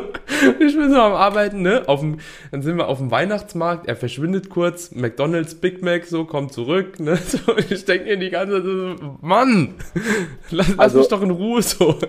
ich 0.59 0.77
bin 0.77 0.91
so 0.91 0.97
am 0.97 1.11
Arbeiten, 1.11 1.61
ne, 1.61 1.83
auf 1.87 1.99
dem, 1.99 2.19
dann 2.51 2.61
sind 2.61 2.77
wir 2.77 2.87
auf 2.87 2.99
dem 2.99 3.11
Weihnachtsmarkt, 3.11 3.85
er 3.85 3.97
verschwindet 3.97 4.49
kurz, 4.49 4.91
McDonalds, 4.91 5.55
Big 5.55 5.81
Mac, 5.81 6.05
so, 6.05 6.23
kommt 6.23 6.53
zurück, 6.53 7.01
ne, 7.01 7.17
so, 7.27 7.39
ich 7.69 7.83
denke 7.83 8.05
mir 8.05 8.17
die 8.17 8.29
ganze 8.29 8.55
Zeit 8.55 8.63
so, 8.63 9.17
Mann, 9.19 9.73
lass, 10.51 10.69
lass 10.69 10.79
also, 10.79 10.99
mich 10.99 11.07
doch 11.09 11.21
in 11.21 11.31
Ruhe, 11.31 11.61
so. 11.61 11.99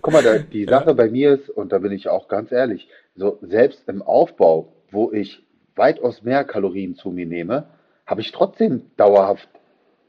Guck 0.00 0.12
mal, 0.12 0.44
die 0.52 0.64
Sache 0.66 0.94
bei 0.94 1.08
mir 1.08 1.34
ist, 1.34 1.50
und 1.50 1.72
da 1.72 1.78
bin 1.78 1.90
ich 1.90 2.08
auch 2.08 2.28
ganz 2.28 2.52
ehrlich, 2.52 2.86
so, 3.16 3.38
selbst 3.42 3.88
im 3.88 4.00
Aufbau, 4.00 4.73
wo 4.94 5.12
ich 5.12 5.42
weitaus 5.76 6.22
mehr 6.22 6.44
Kalorien 6.44 6.94
zu 6.94 7.10
mir 7.10 7.26
nehme, 7.26 7.66
habe 8.06 8.20
ich 8.20 8.32
trotzdem 8.32 8.82
dauerhaft 8.96 9.48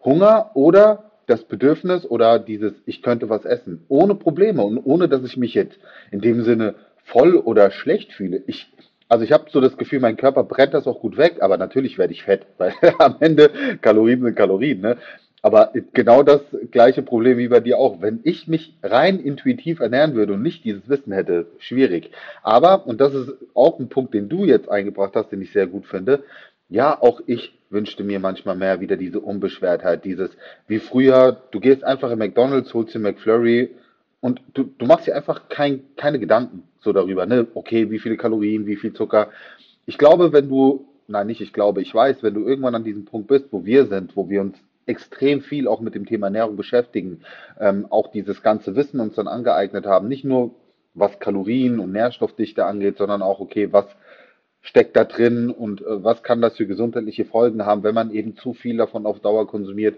Hunger 0.04 0.52
oder 0.54 1.12
das 1.28 1.44
Bedürfnis 1.44 2.06
oder 2.06 2.40
dieses, 2.40 2.74
ich 2.86 3.02
könnte 3.02 3.30
was 3.30 3.46
essen, 3.46 3.84
ohne 3.88 4.16
Probleme 4.16 4.64
und 4.64 4.78
ohne, 4.78 5.10
dass 5.10 5.24
ich 5.24 5.38
mich 5.38 5.54
jetzt 5.54 5.80
in 6.12 6.22
dem 6.22 6.44
Sinne 6.44 6.76
voll 7.04 7.36
oder 7.36 7.72
schlecht 7.72 8.14
fühle. 8.14 8.44
Ich, 8.46 8.72
also 9.10 9.24
ich 9.24 9.32
habe 9.32 9.46
so 9.50 9.60
das 9.60 9.78
Gefühl, 9.78 10.00
mein 10.00 10.18
Körper 10.18 10.44
brennt 10.44 10.74
das 10.74 10.88
auch 10.88 11.00
gut 11.00 11.18
weg, 11.18 11.38
aber 11.42 11.58
natürlich 11.58 11.98
werde 11.98 12.14
ich 12.14 12.24
fett, 12.24 12.46
weil 12.58 12.74
am 13.00 13.18
Ende 13.20 13.50
Kalorien 13.81 14.22
sind 14.22 14.36
Kalorien. 14.36 14.81
Ne? 14.81 14.98
Aber 15.45 15.73
genau 15.94 16.23
das 16.23 16.42
gleiche 16.71 17.04
Problem 17.04 17.37
wie 17.37 17.49
bei 17.49 17.59
dir 17.59 17.78
auch. 17.78 18.02
Wenn 18.02 18.19
ich 18.23 18.47
mich 18.47 18.73
rein 18.81 19.19
intuitiv 19.19 19.80
ernähren 19.80 20.16
würde 20.16 20.33
und 20.33 20.42
nicht 20.42 20.64
dieses 20.64 20.90
Wissen 20.90 21.14
hätte, 21.14 21.45
schwierig. 21.59 22.09
Aber, 22.42 22.87
und 22.87 22.99
das 22.99 23.14
ist 23.14 23.31
auch 23.54 23.78
ein 23.78 23.87
Punkt, 23.87 24.16
den 24.16 24.28
du 24.28 24.45
jetzt 24.45 24.68
eingebracht 24.69 25.11
hast, 25.14 25.31
den 25.31 25.44
ich 25.44 25.52
sehr 25.52 25.68
gut 25.68 25.85
finde, 25.85 26.23
ja, 26.68 26.99
auch 26.99 27.21
ich 27.28 27.54
wünschte 27.69 28.04
mir 28.04 28.19
manchmal 28.19 28.56
mehr 28.56 28.81
wieder 28.81 28.97
diese 28.97 29.19
Unbeschwertheit, 29.19 30.04
dieses, 30.04 30.31
wie 30.68 30.80
früher, 30.80 31.44
du 31.52 31.59
gehst 31.59 31.83
einfach 31.83 32.09
in 32.09 32.18
McDonalds, 32.18 32.73
holst 32.73 32.95
dir 32.95 32.99
McFlurry 32.99 33.69
und 34.21 34.42
du, 34.56 34.64
du 34.64 34.87
machst 34.87 35.06
dir 35.06 35.16
einfach 35.16 35.47
kein, 35.47 35.81
keine 35.95 36.18
Gedanken 36.18 36.64
so 36.80 36.92
darüber, 36.92 37.28
ne? 37.28 37.45
Okay, 37.54 37.92
wie 37.92 37.99
viele 37.99 38.18
Kalorien, 38.18 38.66
wie 38.66 38.78
viel 38.78 38.94
Zucker. 38.94 39.30
Ich 39.85 39.99
glaube, 39.99 40.33
wenn 40.33 40.49
du, 40.49 40.87
nein, 41.07 41.28
nicht 41.28 41.42
ich 41.42 41.54
glaube, 41.54 41.83
ich 41.83 41.94
weiß, 41.94 42.23
wenn 42.23 42.33
du 42.33 42.47
irgendwann 42.47 42.73
an 42.73 42.83
diesem 42.83 43.06
Punkt 43.06 43.28
bist, 43.28 43.45
wo 43.52 43.64
wir 43.64 43.85
sind, 43.85 44.16
wo 44.16 44.28
wir 44.28 44.42
uns 44.42 44.57
extrem 44.85 45.42
viel 45.42 45.68
auch 45.68 45.81
mit 45.81 45.95
dem 45.95 46.06
Thema 46.06 46.27
Ernährung 46.27 46.56
beschäftigen, 46.56 47.21
ähm, 47.59 47.87
auch 47.89 48.11
dieses 48.11 48.42
ganze 48.42 48.75
Wissen 48.75 48.99
uns 48.99 49.15
dann 49.15 49.27
angeeignet 49.27 49.85
haben, 49.85 50.07
nicht 50.07 50.25
nur 50.25 50.51
was 50.94 51.19
Kalorien 51.19 51.80
und 51.80 51.92
Nährstoffdichte 51.92 52.65
angeht, 52.65 52.97
sondern 52.97 53.21
auch, 53.21 53.39
okay, 53.39 53.71
was 53.71 53.85
steckt 54.61 54.95
da 54.95 55.04
drin 55.04 55.49
und 55.49 55.81
äh, 55.81 56.04
was 56.04 56.23
kann 56.23 56.42
das 56.42 56.56
für 56.56 56.68
gesundheitliche 56.68 57.25
Folgen 57.25 57.65
haben, 57.65 57.83
wenn 57.83 57.95
man 57.95 58.11
eben 58.11 58.35
zu 58.37 58.54
viel 58.54 58.77
davon 58.77 59.06
auf 59.06 59.19
Dauer 59.19 59.47
konsumiert 59.47 59.95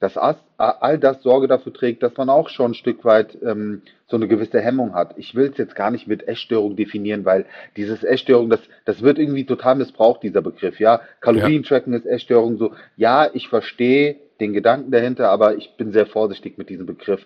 dass 0.00 0.16
all 0.16 0.98
das 0.98 1.22
Sorge 1.22 1.46
dafür 1.46 1.74
trägt, 1.74 2.02
dass 2.02 2.16
man 2.16 2.30
auch 2.30 2.48
schon 2.48 2.70
ein 2.70 2.74
Stück 2.74 3.04
weit 3.04 3.36
ähm, 3.42 3.82
so 4.08 4.16
eine 4.16 4.28
gewisse 4.28 4.58
Hemmung 4.58 4.94
hat. 4.94 5.12
Ich 5.18 5.34
will 5.34 5.50
es 5.50 5.58
jetzt 5.58 5.76
gar 5.76 5.90
nicht 5.90 6.08
mit 6.08 6.26
Essstörung 6.26 6.74
definieren, 6.74 7.26
weil 7.26 7.44
dieses 7.76 8.02
Essstörung, 8.02 8.48
das, 8.48 8.60
das 8.86 9.02
wird 9.02 9.18
irgendwie 9.18 9.44
total 9.44 9.76
missbraucht, 9.76 10.22
dieser 10.22 10.40
Begriff. 10.40 10.80
Ja, 10.80 11.02
Kalorientracken 11.20 11.92
ja. 11.92 11.98
ist 11.98 12.06
Essstörung 12.06 12.56
so. 12.56 12.72
Ja, 12.96 13.28
ich 13.32 13.48
verstehe 13.48 14.16
den 14.40 14.52
Gedanken 14.52 14.90
dahinter, 14.90 15.28
aber 15.30 15.56
ich 15.56 15.76
bin 15.76 15.92
sehr 15.92 16.06
vorsichtig 16.06 16.58
mit 16.58 16.68
diesem 16.68 16.86
Begriff. 16.86 17.24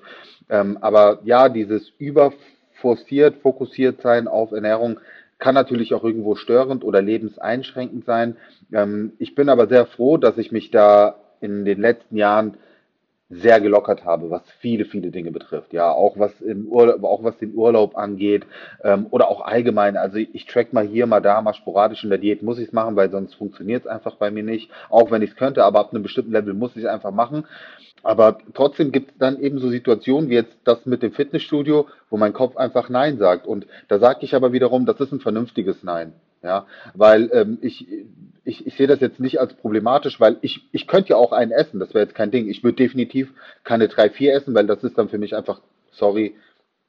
Ähm, 0.49 0.79
aber 0.81 1.21
ja, 1.25 1.49
dieses 1.49 1.93
überforciert, 1.99 3.37
fokussiert 3.43 4.03
sein 4.03 4.29
auf 4.29 4.53
Ernährung, 4.53 5.01
kann 5.39 5.55
natürlich 5.55 5.95
auch 5.95 6.05
irgendwo 6.05 6.37
störend 6.37 6.85
oder 6.85 7.03
lebenseinschränkend 7.03 8.05
sein. 8.05 8.37
Ähm, 8.73 9.13
ich 9.19 9.35
bin 9.35 9.49
aber 9.49 9.69
sehr 9.69 9.87
froh, 9.87 10.17
dass 10.17 10.39
ich 10.39 10.53
mich 10.53 10.71
da 10.71 11.17
in 11.41 11.65
den 11.65 11.81
letzten 11.81 12.17
Jahren 12.17 12.57
sehr 13.41 13.61
gelockert 13.61 14.05
habe, 14.05 14.31
was 14.31 14.43
viele, 14.61 14.85
viele 14.85 15.11
Dinge 15.11 15.31
betrifft. 15.31 15.73
Ja, 15.73 15.91
auch 15.91 16.19
was 16.19 16.41
im 16.41 16.67
Urlaub, 16.69 17.03
auch 17.05 17.25
was 17.25 17.37
den 17.39 17.55
Urlaub 17.55 17.97
angeht 17.97 18.45
ähm, 18.83 19.07
oder 19.11 19.29
auch 19.29 19.41
allgemein. 19.41 19.97
Also 19.97 20.19
ich 20.19 20.47
track 20.47 20.73
mal 20.73 20.87
hier, 20.87 21.07
mal 21.07 21.21
da, 21.21 21.41
mal 21.43 21.55
sporadisch 21.55 22.05
in 22.05 22.11
der 22.11 22.19
Diät 22.19 22.43
muss 22.43 22.59
ich 22.59 22.69
es 22.69 22.73
machen, 22.73 22.97
weil 22.97 23.11
sonst 23.11 23.35
funktioniert 23.35 23.83
es 23.83 23.87
einfach 23.87 24.17
bei 24.17 24.31
mir 24.31 24.43
nicht. 24.43 24.71
Auch 24.89 25.11
wenn 25.11 25.23
ich 25.23 25.31
es 25.31 25.37
könnte, 25.37 25.65
aber 25.65 25.81
ab 25.81 25.93
einem 25.93 26.03
bestimmten 26.03 26.33
Level 26.33 26.55
muss 26.55 26.77
ich 26.77 26.85
es 26.85 26.89
einfach 26.89 27.13
machen. 27.13 27.45
Aber 28.03 28.39
trotzdem 28.53 28.93
gibt 28.93 29.13
es 29.13 29.19
dann 29.19 29.41
eben 29.41 29.59
so 29.59 29.71
Situationen 29.71 30.29
wie 30.29 30.35
jetzt 30.35 30.57
das 30.65 30.85
mit 30.85 31.03
dem 31.03 31.13
Fitnessstudio, 31.13 31.87
wo 32.11 32.19
mein 32.19 32.35
Kopf 32.35 32.57
einfach 32.57 32.91
Nein 32.91 33.19
sagt. 33.19 33.47
Und 33.47 33.67
da 33.89 33.99
sage 33.99 34.21
ich 34.23 34.35
aber 34.35 34.53
wiederum, 34.53 34.85
das 34.85 35.01
ist 35.01 35.13
ein 35.13 35.21
vernünftiges 35.21 35.83
Nein. 35.83 36.13
Ja, 36.43 36.67
weil 36.93 37.31
ähm, 37.33 37.59
ich, 37.63 37.89
ich, 38.45 38.67
ich 38.67 38.75
sehe 38.75 38.87
das 38.87 39.01
jetzt 39.01 39.21
nicht 39.21 39.41
als 39.41 39.55
problematisch, 39.55 40.21
weil 40.21 40.37
ich, 40.43 40.69
ich 40.73 40.87
könnte 40.87 41.11
ja 41.11 41.17
auch 41.17 41.33
einen 41.33 41.53
essen, 41.53 41.81
das 41.81 41.95
wäre 41.95 42.05
jetzt 42.05 42.15
kein 42.15 42.31
Ding. 42.31 42.49
Ich 42.49 42.63
würde 42.63 42.77
definitiv 42.77 43.33
keine 43.65 43.89
drei, 43.89 44.11
vier 44.11 44.35
essen, 44.35 44.55
weil 44.55 44.67
das 44.67 44.85
ist 44.85 44.99
dann 44.99 45.09
für 45.09 45.19
mich 45.19 45.35
einfach, 45.35 45.61
sorry, 45.91 46.35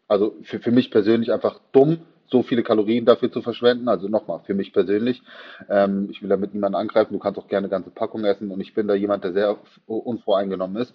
also 0.08 0.36
für, 0.44 0.60
für 0.60 0.72
mich 0.72 0.92
persönlich 0.92 1.32
einfach 1.32 1.60
dumm, 1.72 2.00
so 2.28 2.44
viele 2.44 2.64
Kalorien 2.64 3.06
dafür 3.06 3.32
zu 3.32 3.42
verschwenden. 3.42 3.88
Also 3.88 4.08
nochmal, 4.08 4.42
für 4.46 4.54
mich 4.54 4.74
persönlich. 4.74 5.22
Ähm, 5.70 6.10
ich 6.12 6.22
will 6.22 6.30
damit 6.30 6.54
niemanden 6.54 6.76
angreifen, 6.76 7.14
du 7.14 7.20
kannst 7.20 7.40
auch 7.40 7.48
gerne 7.48 7.70
ganze 7.70 7.90
Packung 7.90 8.26
essen 8.26 8.52
und 8.52 8.60
ich 8.60 8.74
bin 8.74 8.88
da 8.88 8.94
jemand, 8.94 9.24
der 9.24 9.34
sehr 9.34 9.58
unvoreingenommen 9.86 10.82
ist. 10.82 10.94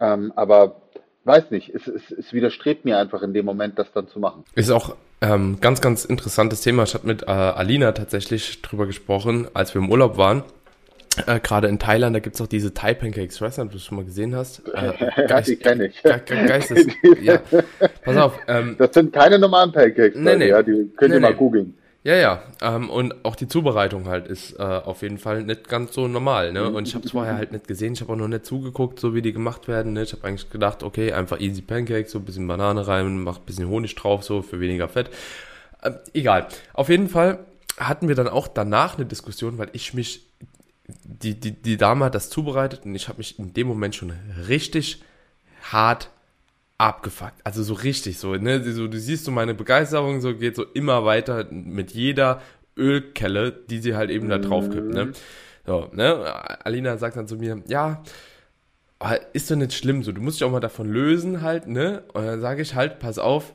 Ähm, 0.00 0.32
aber 0.36 0.82
weiß 1.24 1.50
nicht, 1.50 1.74
es, 1.74 1.86
es, 1.86 2.10
es 2.10 2.32
widerstrebt 2.32 2.84
mir 2.84 2.98
einfach 2.98 3.22
in 3.22 3.32
dem 3.32 3.44
Moment, 3.44 3.78
das 3.78 3.92
dann 3.92 4.08
zu 4.08 4.18
machen. 4.18 4.44
Ist 4.54 4.70
auch 4.70 4.96
ähm, 5.20 5.58
ganz, 5.60 5.80
ganz 5.80 6.04
interessantes 6.04 6.60
Thema. 6.60 6.82
Ich 6.84 6.94
habe 6.94 7.06
mit 7.06 7.22
äh, 7.22 7.26
Alina 7.26 7.92
tatsächlich 7.92 8.62
drüber 8.62 8.86
gesprochen, 8.86 9.48
als 9.54 9.74
wir 9.74 9.80
im 9.80 9.90
Urlaub 9.90 10.16
waren. 10.16 10.42
Äh, 11.26 11.40
Gerade 11.40 11.68
in 11.68 11.78
Thailand, 11.78 12.14
da 12.14 12.20
gibt 12.20 12.34
es 12.34 12.42
auch 12.42 12.46
diese 12.46 12.74
Thai 12.74 12.92
Pancakes. 12.94 13.36
Ich 13.36 13.40
weiß 13.40 13.56
nicht, 13.56 13.64
ob 13.64 13.70
du 13.70 13.78
das 13.78 13.84
schon 13.84 13.96
mal 13.96 14.04
gesehen 14.04 14.34
hast. 14.34 14.62
Äh, 14.74 15.26
Geist, 15.28 15.48
die 15.48 15.56
kenne 15.56 15.86
ich. 15.86 16.02
Ge 16.02 16.20
Ge 16.24 16.46
Geistes, 16.46 16.86
ja. 17.22 17.40
Pass 18.02 18.16
auf. 18.16 18.38
Ähm, 18.48 18.76
das 18.78 18.92
sind 18.94 19.12
keine 19.12 19.38
normalen 19.38 19.72
Pancakes. 19.72 20.16
Nee, 20.16 20.36
nee. 20.36 20.48
Ja, 20.48 20.62
die 20.62 20.90
könnt 20.96 21.10
nee, 21.10 21.16
ihr 21.16 21.20
mal 21.20 21.30
nee. 21.30 21.36
googeln. 21.36 21.74
Ja, 22.04 22.16
ja. 22.16 22.42
Ähm, 22.60 22.90
und 22.90 23.24
auch 23.24 23.34
die 23.34 23.48
Zubereitung 23.48 24.08
halt 24.08 24.28
ist 24.28 24.52
äh, 24.58 24.62
auf 24.62 25.00
jeden 25.00 25.16
Fall 25.16 25.42
nicht 25.42 25.68
ganz 25.68 25.94
so 25.94 26.06
normal. 26.06 26.52
Ne? 26.52 26.70
Und 26.70 26.86
ich 26.86 26.94
habe 26.94 27.06
es 27.06 27.12
vorher 27.12 27.36
halt 27.36 27.50
nicht 27.50 27.66
gesehen. 27.66 27.94
Ich 27.94 28.02
habe 28.02 28.12
auch 28.12 28.16
noch 28.16 28.28
nicht 28.28 28.44
zugeguckt, 28.44 29.00
so 29.00 29.14
wie 29.14 29.22
die 29.22 29.32
gemacht 29.32 29.68
werden. 29.68 29.94
Ne? 29.94 30.02
Ich 30.02 30.12
habe 30.12 30.22
eigentlich 30.24 30.50
gedacht, 30.50 30.82
okay, 30.82 31.14
einfach 31.14 31.40
easy 31.40 31.62
Pancakes, 31.62 32.12
so 32.12 32.18
ein 32.18 32.26
bisschen 32.26 32.46
Banane 32.46 32.86
rein, 32.86 33.20
mach 33.20 33.38
ein 33.38 33.46
bisschen 33.46 33.68
Honig 33.68 33.94
drauf, 33.94 34.22
so 34.22 34.42
für 34.42 34.60
weniger 34.60 34.86
Fett. 34.86 35.08
Äh, 35.80 35.92
egal. 36.12 36.48
Auf 36.74 36.90
jeden 36.90 37.08
Fall 37.08 37.46
hatten 37.78 38.06
wir 38.06 38.14
dann 38.14 38.28
auch 38.28 38.48
danach 38.48 38.98
eine 38.98 39.06
Diskussion, 39.06 39.56
weil 39.56 39.70
ich 39.72 39.94
mich, 39.94 40.26
die, 40.86 41.40
die, 41.40 41.52
die 41.52 41.78
Dame 41.78 42.04
hat 42.04 42.14
das 42.14 42.28
zubereitet 42.28 42.84
und 42.84 42.94
ich 42.94 43.08
habe 43.08 43.16
mich 43.16 43.38
in 43.38 43.54
dem 43.54 43.66
Moment 43.66 43.94
schon 43.94 44.12
richtig 44.46 45.02
hart 45.62 46.10
abgefuckt. 46.84 47.40
Also 47.44 47.62
so 47.62 47.72
richtig 47.74 48.18
so, 48.18 48.34
ne? 48.34 48.62
So, 48.62 48.86
du 48.86 48.98
siehst 48.98 49.24
so 49.24 49.30
meine 49.30 49.54
Begeisterung, 49.54 50.20
so 50.20 50.36
geht 50.36 50.54
so 50.54 50.64
immer 50.64 51.04
weiter 51.06 51.46
mit 51.50 51.92
jeder 51.92 52.42
Ölkelle, 52.76 53.52
die 53.52 53.78
sie 53.78 53.96
halt 53.96 54.10
eben 54.10 54.28
da 54.28 54.38
drauf 54.38 54.68
kippt, 54.68 54.92
ne? 54.92 55.12
So, 55.66 55.88
ne? 55.92 56.62
Alina 56.64 56.98
sagt 56.98 57.16
dann 57.16 57.26
zu 57.26 57.36
mir, 57.36 57.62
ja, 57.68 58.02
ist 59.32 59.50
doch 59.50 59.56
nicht 59.56 59.72
schlimm, 59.72 60.02
so, 60.02 60.12
du 60.12 60.20
musst 60.20 60.38
dich 60.40 60.44
auch 60.44 60.50
mal 60.50 60.60
davon 60.60 60.88
lösen 60.88 61.40
halt, 61.40 61.68
ne? 61.68 62.04
Und 62.12 62.26
dann 62.26 62.42
sage 62.42 62.60
ich 62.60 62.74
halt, 62.74 62.98
pass 62.98 63.18
auf, 63.18 63.54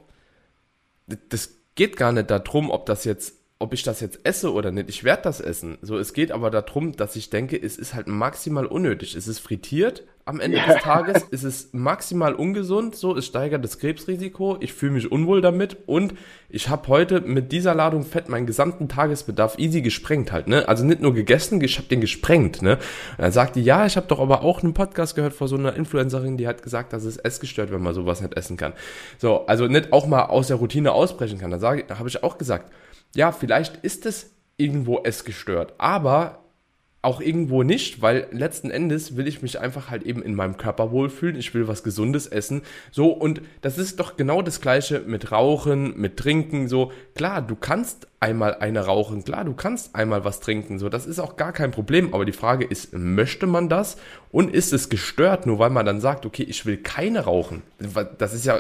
das 1.06 1.56
geht 1.76 1.98
gar 1.98 2.12
nicht 2.12 2.32
darum, 2.32 2.72
ob 2.72 2.88
das 2.88 3.04
jetzt 3.06 3.36
ob 3.62 3.74
ich 3.74 3.84
das 3.84 4.00
jetzt 4.00 4.22
esse 4.24 4.54
oder 4.54 4.72
nicht, 4.72 4.88
ich 4.88 5.04
werde 5.04 5.24
das 5.24 5.42
essen. 5.42 5.78
So, 5.82 5.98
es 5.98 6.14
geht 6.14 6.32
aber 6.32 6.50
darum, 6.50 6.94
dass 6.94 7.18
ich 7.18 7.30
denke, 7.30 7.62
es 7.62 7.78
ist 7.78 7.94
halt 7.94 8.08
maximal 8.08 8.66
unnötig. 8.66 9.16
Es 9.16 9.28
ist 9.28 9.40
frittiert 9.40 10.06
am 10.30 10.40
Ende 10.40 10.58
ja. 10.58 10.68
des 10.68 10.84
Tages, 10.84 11.26
es 11.32 11.44
ist 11.44 11.74
maximal 11.74 12.36
ungesund, 12.36 12.96
so, 12.96 13.18
es 13.18 13.26
steigert 13.26 13.64
das 13.64 13.80
Krebsrisiko, 13.80 14.58
ich 14.60 14.74
fühle 14.74 14.92
mich 14.92 15.12
unwohl 15.12 15.42
damit 15.42 15.78
und 15.88 16.14
ich 16.50 16.70
habe 16.70 16.88
heute 16.88 17.22
mit 17.22 17.52
dieser 17.52 17.74
Ladung 17.74 18.06
Fett 18.06 18.30
meinen 18.30 18.46
gesamten 18.46 18.88
Tagesbedarf 18.88 19.58
easy 19.58 19.82
gesprengt 19.82 20.32
halt, 20.32 20.48
ne? 20.48 20.68
Also 20.68 20.86
nicht 20.86 21.02
nur 21.02 21.16
gegessen, 21.16 21.60
ich 21.62 21.80
habe 21.80 21.88
den 21.88 22.00
gesprengt, 22.00 22.62
ne? 22.62 22.74
Und 22.74 23.24
dann 23.24 23.32
sagt 23.32 23.56
die, 23.56 23.64
ja, 23.64 23.88
ich 23.88 23.98
habe 23.98 24.06
doch 24.06 24.20
aber 24.20 24.44
auch 24.44 24.62
einen 24.62 24.76
Podcast 24.76 25.16
gehört 25.16 25.34
von 25.34 25.48
so 25.48 25.58
einer 25.58 25.76
Influencerin, 25.76 26.38
die 26.38 26.48
hat 26.48 26.62
gesagt, 26.62 26.94
dass 26.94 27.06
es 27.06 27.18
essgestört, 27.18 27.72
wenn 27.72 27.82
man 27.82 27.96
sowas 27.96 28.22
nicht 28.22 28.38
essen 28.38 28.56
kann. 28.56 28.74
So, 29.18 29.48
also 29.48 29.66
nicht 29.66 29.92
auch 29.92 30.06
mal 30.06 30.26
aus 30.26 30.48
der 30.48 30.58
Routine 30.58 30.92
ausbrechen 30.92 31.40
kann. 31.40 31.50
Da 31.50 31.58
sage 31.58 31.86
habe 31.90 32.08
ich 32.08 32.24
auch 32.24 32.38
gesagt, 32.38 32.72
ja, 33.16 33.32
vielleicht 33.32 33.78
ist 33.78 34.06
es 34.06 34.36
irgendwo 34.58 35.02
es 35.04 35.24
gestört, 35.24 35.74
aber 35.80 36.44
auch 37.02 37.22
irgendwo 37.22 37.64
nicht, 37.64 38.02
weil 38.02 38.28
letzten 38.32 38.72
Endes 38.72 39.16
will 39.16 39.28
ich 39.28 39.42
mich 39.42 39.60
einfach 39.60 39.90
halt 39.90 40.04
eben 40.04 40.22
in 40.22 40.36
meinem 40.36 40.58
Körper 40.58 40.92
wohlfühlen. 40.92 41.38
Ich 41.38 41.54
will 41.54 41.68
was 41.68 41.84
Gesundes 41.84 42.28
essen. 42.28 42.62
So, 42.92 43.08
und 43.12 43.42
das 43.62 43.78
ist 43.78 44.02
doch 44.02 44.18
genau 44.18 44.42
das 44.42 44.60
Gleiche 44.60 45.00
mit 45.06 45.32
Rauchen, 45.32 45.98
mit 45.98 46.18
Trinken. 46.18 46.68
So, 46.68 46.92
klar, 47.16 47.42
du 47.42 47.56
kannst 47.56 48.08
einmal 48.20 48.56
eine 48.56 48.82
rauchen. 48.82 49.24
Klar, 49.24 49.46
du 49.46 49.54
kannst 49.54 49.96
einmal 49.96 50.26
was 50.26 50.42
trinken. 50.42 50.78
So, 50.78 50.90
das 50.90 51.06
ist 51.06 51.20
auch 51.20 51.38
gar 51.38 51.54
kein 51.54 51.72
Problem. 51.72 52.14
Aber 52.14 52.26
die 52.26 52.34
Frage 52.34 52.66
ist, 52.66 52.92
möchte 52.92 53.48
man 53.48 53.70
das? 53.70 53.96
Und 54.30 54.54
ist 54.54 54.74
es 54.74 54.90
gestört, 54.90 55.46
nur 55.46 55.58
weil 55.58 55.70
man 55.70 55.86
dann 55.86 56.02
sagt, 56.02 56.26
okay, 56.26 56.44
ich 56.44 56.66
will 56.66 56.78
keine 56.78 57.22
rauchen? 57.22 57.62
Das 58.18 58.34
ist 58.34 58.46
ja, 58.46 58.60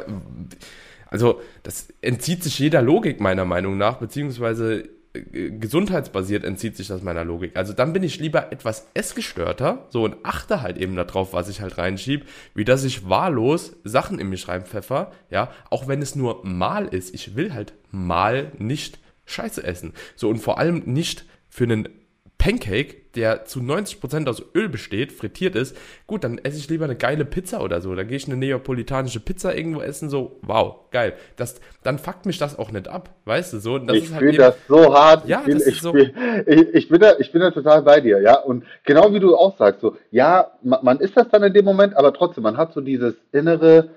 also 1.07 1.41
das 1.63 1.89
entzieht 2.01 2.43
sich 2.43 2.57
jeder 2.57 2.81
Logik 2.81 3.19
meiner 3.19 3.43
Meinung 3.43 3.77
nach, 3.77 3.97
beziehungsweise 3.97 4.87
gesundheitsbasiert 5.13 6.43
entzieht 6.43 6.77
sich 6.77 6.87
das 6.87 7.01
meiner 7.01 7.25
Logik. 7.25 7.57
Also 7.57 7.73
dann 7.73 7.93
bin 7.93 8.03
ich 8.03 8.19
lieber 8.19 8.51
etwas 8.51 8.87
essgestörter, 8.93 9.87
so 9.89 10.03
und 10.03 10.17
achte 10.23 10.61
halt 10.61 10.77
eben 10.77 10.95
darauf, 10.95 11.33
was 11.33 11.49
ich 11.49 11.61
halt 11.61 11.77
reinschieb, 11.77 12.25
wie 12.53 12.65
dass 12.65 12.83
ich 12.83 13.09
wahllos 13.09 13.75
Sachen 13.83 14.19
in 14.19 14.29
mich 14.29 14.47
reinpfeffer, 14.47 15.11
ja, 15.31 15.51
auch 15.71 15.87
wenn 15.87 16.01
es 16.01 16.15
nur 16.15 16.45
mal 16.45 16.85
ist. 16.87 17.13
Ich 17.15 17.35
will 17.35 17.53
halt 17.53 17.73
mal 17.91 18.51
nicht 18.59 18.99
Scheiße 19.25 19.63
essen. 19.63 19.93
So 20.15 20.29
und 20.29 20.39
vor 20.39 20.59
allem 20.59 20.83
nicht 20.85 21.25
für 21.47 21.63
einen 21.63 21.89
Pancake, 22.37 22.95
der 23.19 23.43
zu 23.43 23.59
90% 23.59 24.29
aus 24.29 24.41
Öl 24.55 24.69
besteht, 24.69 25.11
frittiert 25.11 25.53
ist, 25.55 25.75
gut, 26.07 26.23
dann 26.23 26.37
esse 26.37 26.57
ich 26.57 26.69
lieber 26.69 26.85
eine 26.85 26.95
geile 26.95 27.25
Pizza 27.25 27.61
oder 27.61 27.81
so. 27.81 27.93
Dann 27.93 28.07
gehe 28.07 28.15
ich 28.15 28.27
eine 28.27 28.37
neapolitanische 28.37 29.19
Pizza 29.19 29.53
irgendwo 29.57 29.81
essen, 29.81 30.09
so, 30.09 30.39
wow, 30.41 30.89
geil. 30.91 31.13
Das, 31.35 31.59
dann 31.83 31.99
fuckt 31.99 32.25
mich 32.25 32.37
das 32.37 32.57
auch 32.57 32.71
nicht 32.71 32.87
ab, 32.87 33.09
weißt 33.25 33.51
du, 33.51 33.59
so. 33.59 33.77
Das 33.77 33.97
ich 33.97 34.13
halt 34.13 34.39
das 34.39 34.55
so 34.69 34.93
hart. 34.93 35.27
Ja, 35.27 35.43
ich, 35.45 35.53
das 35.53 35.67
ich, 35.67 35.81
so. 35.81 35.93
ich, 35.93 36.13
ich, 36.47 36.87
bin 36.87 37.01
da, 37.01 37.17
ich 37.19 37.29
bin 37.33 37.41
da 37.41 37.51
total 37.51 37.81
bei 37.81 37.99
dir, 37.99 38.21
ja. 38.21 38.39
Und 38.39 38.63
genau 38.85 39.13
wie 39.13 39.19
du 39.19 39.35
auch 39.35 39.57
sagst, 39.57 39.81
so, 39.81 39.97
ja, 40.11 40.51
man, 40.63 40.79
man 40.83 40.99
ist 41.01 41.17
das 41.17 41.27
dann 41.27 41.43
in 41.43 41.51
dem 41.51 41.65
Moment, 41.65 41.97
aber 41.97 42.13
trotzdem, 42.13 42.43
man 42.43 42.55
hat 42.55 42.71
so 42.73 42.79
dieses 42.79 43.15
innere, 43.33 43.89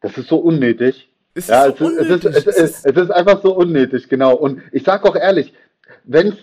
das 0.00 0.16
ist 0.16 0.28
so 0.28 0.36
unnötig. 0.36 1.08
Es 1.34 1.48
ja, 1.48 1.64
ist 1.64 1.78
so 1.78 1.86
es, 1.86 1.98
unnötig. 1.98 2.24
Ist, 2.24 2.36
es, 2.36 2.46
ist, 2.46 2.46
es, 2.46 2.56
ist, 2.56 2.86
es 2.86 3.02
ist 3.02 3.10
einfach 3.10 3.42
so 3.42 3.56
unnötig, 3.56 4.08
genau. 4.08 4.36
Und 4.36 4.62
ich 4.70 4.84
sag 4.84 5.04
auch 5.04 5.16
ehrlich, 5.16 5.52
wenn 6.04 6.28
es 6.28 6.36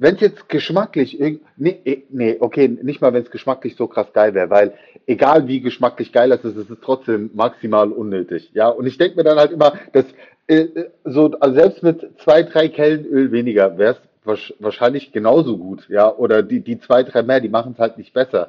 wenn 0.00 0.14
es 0.14 0.22
jetzt 0.22 0.48
geschmacklich, 0.48 1.18
nee, 1.56 1.80
eh, 1.84 2.02
nee, 2.08 2.36
okay, 2.40 2.68
nicht 2.68 3.02
mal 3.02 3.12
wenn 3.12 3.22
es 3.22 3.30
geschmacklich 3.30 3.76
so 3.76 3.86
krass 3.86 4.10
geil 4.14 4.32
wäre, 4.32 4.48
weil 4.48 4.72
egal 5.06 5.46
wie 5.46 5.60
geschmacklich 5.60 6.10
geil 6.10 6.32
es 6.32 6.42
ist, 6.42 6.56
es 6.56 6.70
ist 6.70 6.82
trotzdem 6.82 7.30
maximal 7.34 7.92
unnötig. 7.92 8.50
Ja, 8.54 8.68
und 8.68 8.86
ich 8.86 8.96
denke 8.96 9.16
mir 9.16 9.24
dann 9.24 9.38
halt 9.38 9.52
immer, 9.52 9.74
dass 9.92 10.06
äh, 10.46 10.66
so 11.04 11.30
also 11.38 11.54
selbst 11.54 11.82
mit 11.82 12.18
zwei, 12.18 12.42
drei 12.42 12.68
Kellen 12.68 13.04
Öl 13.04 13.30
weniger 13.30 13.76
wäre 13.76 13.98
es 14.24 14.54
wahrscheinlich 14.58 15.12
genauso 15.12 15.58
gut, 15.58 15.86
ja, 15.90 16.10
oder 16.10 16.42
die, 16.42 16.60
die 16.60 16.80
zwei, 16.80 17.02
drei 17.02 17.22
mehr, 17.22 17.40
die 17.40 17.48
machen 17.50 17.72
es 17.72 17.78
halt 17.78 17.98
nicht 17.98 18.14
besser. 18.14 18.48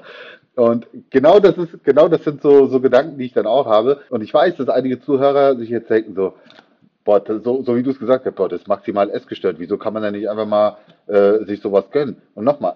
Und 0.56 0.88
genau 1.10 1.40
das 1.40 1.58
ist, 1.58 1.84
genau 1.84 2.08
das 2.08 2.24
sind 2.24 2.42
so, 2.42 2.68
so 2.68 2.80
Gedanken, 2.80 3.18
die 3.18 3.26
ich 3.26 3.34
dann 3.34 3.46
auch 3.48 3.66
habe. 3.66 4.02
Und 4.10 4.22
ich 4.22 4.34
weiß, 4.34 4.56
dass 4.58 4.70
einige 4.70 5.02
Zuhörer 5.02 5.56
sich 5.56 5.70
jetzt 5.70 5.90
denken 5.90 6.14
so, 6.14 6.34
boah, 7.04 7.22
so, 7.26 7.64
so 7.64 7.76
wie 7.76 7.84
du 7.84 7.92
es 7.92 8.00
gesagt 8.00 8.26
hast, 8.26 8.36
boah, 8.36 8.50
das 8.50 8.62
ist 8.62 8.68
maximal 8.68 9.10
essgestört. 9.10 9.58
Wieso 9.60 9.78
kann 9.78 9.94
man 9.94 10.04
da 10.04 10.12
nicht 10.12 10.30
einfach 10.30 10.48
mal 10.48 10.78
äh, 11.08 11.46
sich 11.46 11.62
sowas 11.62 11.90
gönnen? 11.92 12.18
Und 12.36 12.46
nochmal, 12.46 12.76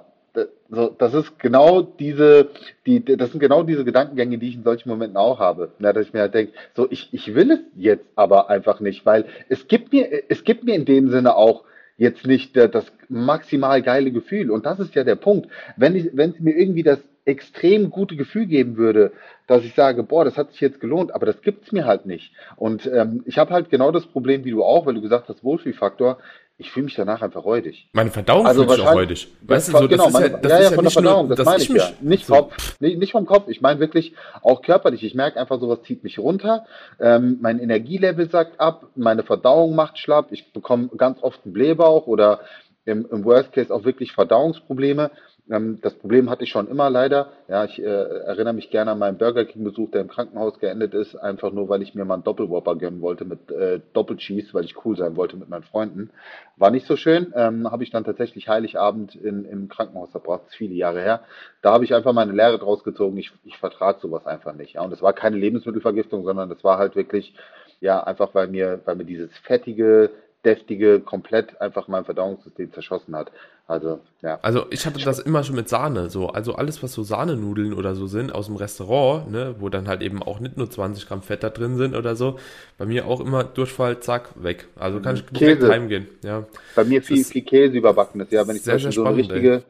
so, 0.69 0.89
das 0.97 1.13
ist 1.13 1.39
genau 1.39 1.81
diese, 1.81 2.49
die, 2.85 3.03
das 3.03 3.31
sind 3.31 3.39
genau 3.39 3.63
diese 3.63 3.85
Gedankengänge, 3.85 4.37
die 4.37 4.49
ich 4.49 4.55
in 4.55 4.63
solchen 4.63 4.89
Momenten 4.89 5.17
auch 5.17 5.39
habe. 5.39 5.71
Ja, 5.79 5.93
dass 5.93 6.07
ich 6.07 6.13
mir 6.13 6.21
halt 6.21 6.33
denke, 6.33 6.53
so, 6.75 6.87
ich, 6.89 7.09
ich 7.13 7.33
will 7.35 7.51
es 7.51 7.59
jetzt 7.75 8.05
aber 8.15 8.49
einfach 8.49 8.79
nicht, 8.79 9.05
weil 9.05 9.25
es 9.49 9.67
gibt 9.67 9.93
mir, 9.93 10.23
es 10.29 10.43
gibt 10.43 10.63
mir 10.63 10.75
in 10.75 10.85
dem 10.85 11.09
Sinne 11.09 11.35
auch 11.35 11.63
jetzt 11.97 12.25
nicht 12.25 12.55
das 12.55 12.91
maximal 13.09 13.81
geile 13.81 14.11
Gefühl. 14.11 14.51
Und 14.51 14.65
das 14.65 14.79
ist 14.79 14.95
ja 14.95 15.03
der 15.03 15.15
Punkt. 15.15 15.49
Wenn 15.77 15.95
ich, 15.95 16.09
wenn 16.13 16.31
es 16.31 16.39
mir 16.39 16.55
irgendwie 16.55 16.83
das 16.83 16.99
extrem 17.25 17.89
gute 17.89 18.15
Gefühl 18.15 18.45
geben 18.45 18.77
würde, 18.77 19.11
dass 19.47 19.63
ich 19.63 19.73
sage, 19.73 20.03
boah, 20.03 20.23
das 20.23 20.37
hat 20.37 20.51
sich 20.51 20.61
jetzt 20.61 20.79
gelohnt, 20.79 21.13
aber 21.13 21.25
das 21.25 21.41
gibt's 21.41 21.71
mir 21.71 21.85
halt 21.85 22.05
nicht. 22.05 22.31
Und 22.55 22.85
ähm, 22.85 23.23
ich 23.25 23.37
habe 23.37 23.51
halt 23.51 23.69
genau 23.69 23.91
das 23.91 24.05
Problem 24.05 24.45
wie 24.45 24.51
du 24.51 24.63
auch, 24.63 24.85
weil 24.85 24.93
du 24.93 25.01
gesagt 25.01 25.27
hast, 25.27 25.43
Wohlfühlfaktor. 25.43 26.19
Ich 26.57 26.71
fühle 26.71 26.85
mich 26.85 26.95
danach 26.95 27.21
einfach 27.21 27.43
räudig. 27.43 27.89
Meine 27.91 28.11
Verdauung 28.11 28.47
Also 28.47 28.63
fühlt 28.63 28.77
sich 28.77 28.87
auch 28.87 28.93
räudig. 28.93 29.27
Weißt 29.41 29.67
du, 29.67 29.71
so, 29.73 29.79
das 29.79 29.89
genau, 29.89 30.07
ist 30.07 30.13
meine, 30.13 30.27
ja, 30.27 30.37
das 30.37 30.51
ja, 30.51 30.57
ist 30.57 30.63
ja, 30.63 30.69
von 30.69 30.75
der 30.75 30.83
nicht 30.83 30.95
nur, 30.95 31.03
Verdauung, 31.03 31.29
das 31.29 31.45
meine 31.45 31.63
ich 31.63 31.69
ich 31.69 31.75
ja. 31.75 31.89
Nicht 31.99 32.25
so, 32.25 32.33
Kopf, 32.33 32.79
nicht, 32.79 32.97
nicht 32.97 33.11
vom 33.11 33.25
Kopf. 33.25 33.49
Ich 33.49 33.61
meine 33.61 33.79
wirklich 33.81 34.13
auch 34.41 34.61
körperlich. 34.61 35.03
Ich 35.03 35.15
merke 35.15 35.39
einfach, 35.39 35.59
sowas 35.59 35.81
zieht 35.83 36.03
mich 36.05 36.17
runter. 36.17 36.65
Ähm, 36.99 37.39
mein 37.41 37.59
Energielevel 37.59 38.29
sackt 38.29 38.59
ab, 38.59 38.87
meine 38.95 39.23
Verdauung 39.23 39.75
macht 39.75 39.97
schlapp. 39.97 40.27
Ich 40.31 40.53
bekomme 40.53 40.89
ganz 40.97 41.21
oft 41.21 41.41
einen 41.43 41.53
Blähbauch 41.53 42.07
oder 42.07 42.39
im, 42.85 43.05
im 43.11 43.25
Worst 43.25 43.51
Case 43.51 43.73
auch 43.73 43.83
wirklich 43.83 44.13
Verdauungsprobleme. 44.13 45.11
Ähm, 45.49 45.79
das 45.81 45.93
Problem 45.93 46.29
hatte 46.29 46.43
ich 46.43 46.49
schon 46.49 46.67
immer 46.67 46.89
leider. 46.89 47.31
Ja, 47.47 47.65
ich 47.65 47.79
äh, 47.79 47.85
erinnere 47.85 48.53
mich 48.53 48.69
gerne 48.71 48.91
an 48.91 48.99
meinen 48.99 49.17
Burger 49.17 49.45
King 49.45 49.63
Besuch, 49.63 49.91
der 49.91 50.01
im 50.01 50.07
Krankenhaus 50.07 50.59
geendet 50.59 50.93
ist, 50.93 51.15
einfach 51.15 51.51
nur, 51.51 51.69
weil 51.69 51.81
ich 51.81 51.93
mir 51.93 52.05
mal 52.05 52.15
einen 52.15 52.23
Doppelwhopper 52.23 52.75
gönnen 52.75 53.01
wollte 53.01 53.25
mit 53.25 53.51
äh, 53.51 53.79
Doppelcheese, 53.93 54.53
weil 54.53 54.65
ich 54.65 54.83
cool 54.85 54.97
sein 54.97 55.15
wollte 55.15 55.37
mit 55.37 55.49
meinen 55.49 55.63
Freunden. 55.63 56.09
War 56.57 56.71
nicht 56.71 56.87
so 56.87 56.95
schön. 56.95 57.31
Ähm, 57.35 57.69
habe 57.71 57.83
ich 57.83 57.91
dann 57.91 58.03
tatsächlich 58.03 58.47
Heiligabend 58.47 59.15
in, 59.15 59.45
im 59.45 59.67
Krankenhaus 59.69 60.11
verbracht, 60.11 60.43
viele 60.49 60.73
Jahre 60.73 61.01
her. 61.01 61.21
Da 61.61 61.73
habe 61.73 61.83
ich 61.83 61.93
einfach 61.93 62.13
meine 62.13 62.31
Lehre 62.31 62.57
draus 62.57 62.83
gezogen. 62.83 63.17
Ich, 63.17 63.31
ich 63.43 63.57
vertrage 63.57 63.99
sowas 63.99 64.25
einfach 64.25 64.53
nicht. 64.53 64.73
Ja, 64.73 64.81
und 64.81 64.93
es 64.93 65.01
war 65.01 65.13
keine 65.13 65.37
Lebensmittelvergiftung, 65.37 66.23
sondern 66.23 66.49
das 66.49 66.63
war 66.63 66.79
halt 66.79 66.95
wirklich, 66.95 67.35
ja, 67.81 68.03
einfach 68.03 68.33
weil 68.33 68.47
mir, 68.47 68.81
weil 68.85 68.95
mir 68.95 69.05
dieses 69.05 69.35
fettige, 69.39 70.09
deftige 70.45 70.99
komplett 70.99 71.59
einfach 71.59 71.87
mein 71.87 72.05
Verdauungssystem 72.05 72.71
zerschossen 72.71 73.15
hat. 73.15 73.31
Also, 73.67 73.99
ja. 74.21 74.37
Also 74.43 74.67
ich 74.69 74.85
hatte 74.85 75.03
das 75.03 75.17
immer 75.17 75.43
schon 75.43 75.55
mit 75.55 75.67
Sahne, 75.67 76.09
so. 76.11 76.27
Also 76.27 76.53
alles, 76.53 76.83
was 76.83 76.93
so 76.93 77.01
Sahnenudeln 77.01 77.73
oder 77.73 77.95
so 77.95 78.05
sind 78.05 78.33
aus 78.33 78.45
dem 78.45 78.57
Restaurant, 78.57 79.31
ne, 79.31 79.55
wo 79.59 79.69
dann 79.69 79.87
halt 79.87 80.03
eben 80.03 80.21
auch 80.21 80.39
nicht 80.39 80.55
nur 80.55 80.69
20 80.69 81.07
Gramm 81.07 81.23
Fett 81.23 81.41
da 81.41 81.49
drin 81.49 81.75
sind 81.75 81.95
oder 81.95 82.15
so, 82.15 82.37
bei 82.77 82.85
mir 82.85 83.07
auch 83.07 83.21
immer 83.21 83.43
Durchfall, 83.43 83.99
zack, 84.01 84.29
weg. 84.35 84.67
Also 84.75 84.99
kann 84.99 85.15
ich 85.15 85.25
direkt 85.25 85.61
Käse. 85.61 85.71
heimgehen, 85.71 86.07
ja. 86.23 86.45
Bei 86.75 86.83
mir 86.83 87.01
viel, 87.01 87.23
viel 87.23 87.41
Käse 87.41 87.75
überbackenes. 87.75 88.29
Ja, 88.29 88.47
wenn 88.47 88.55
ich 88.55 88.61
sehr, 88.61 88.77
sehr 88.77 88.91
so 88.91 89.03
eine 89.03 89.15
spannend, 89.15 89.31
richtige, 89.33 89.63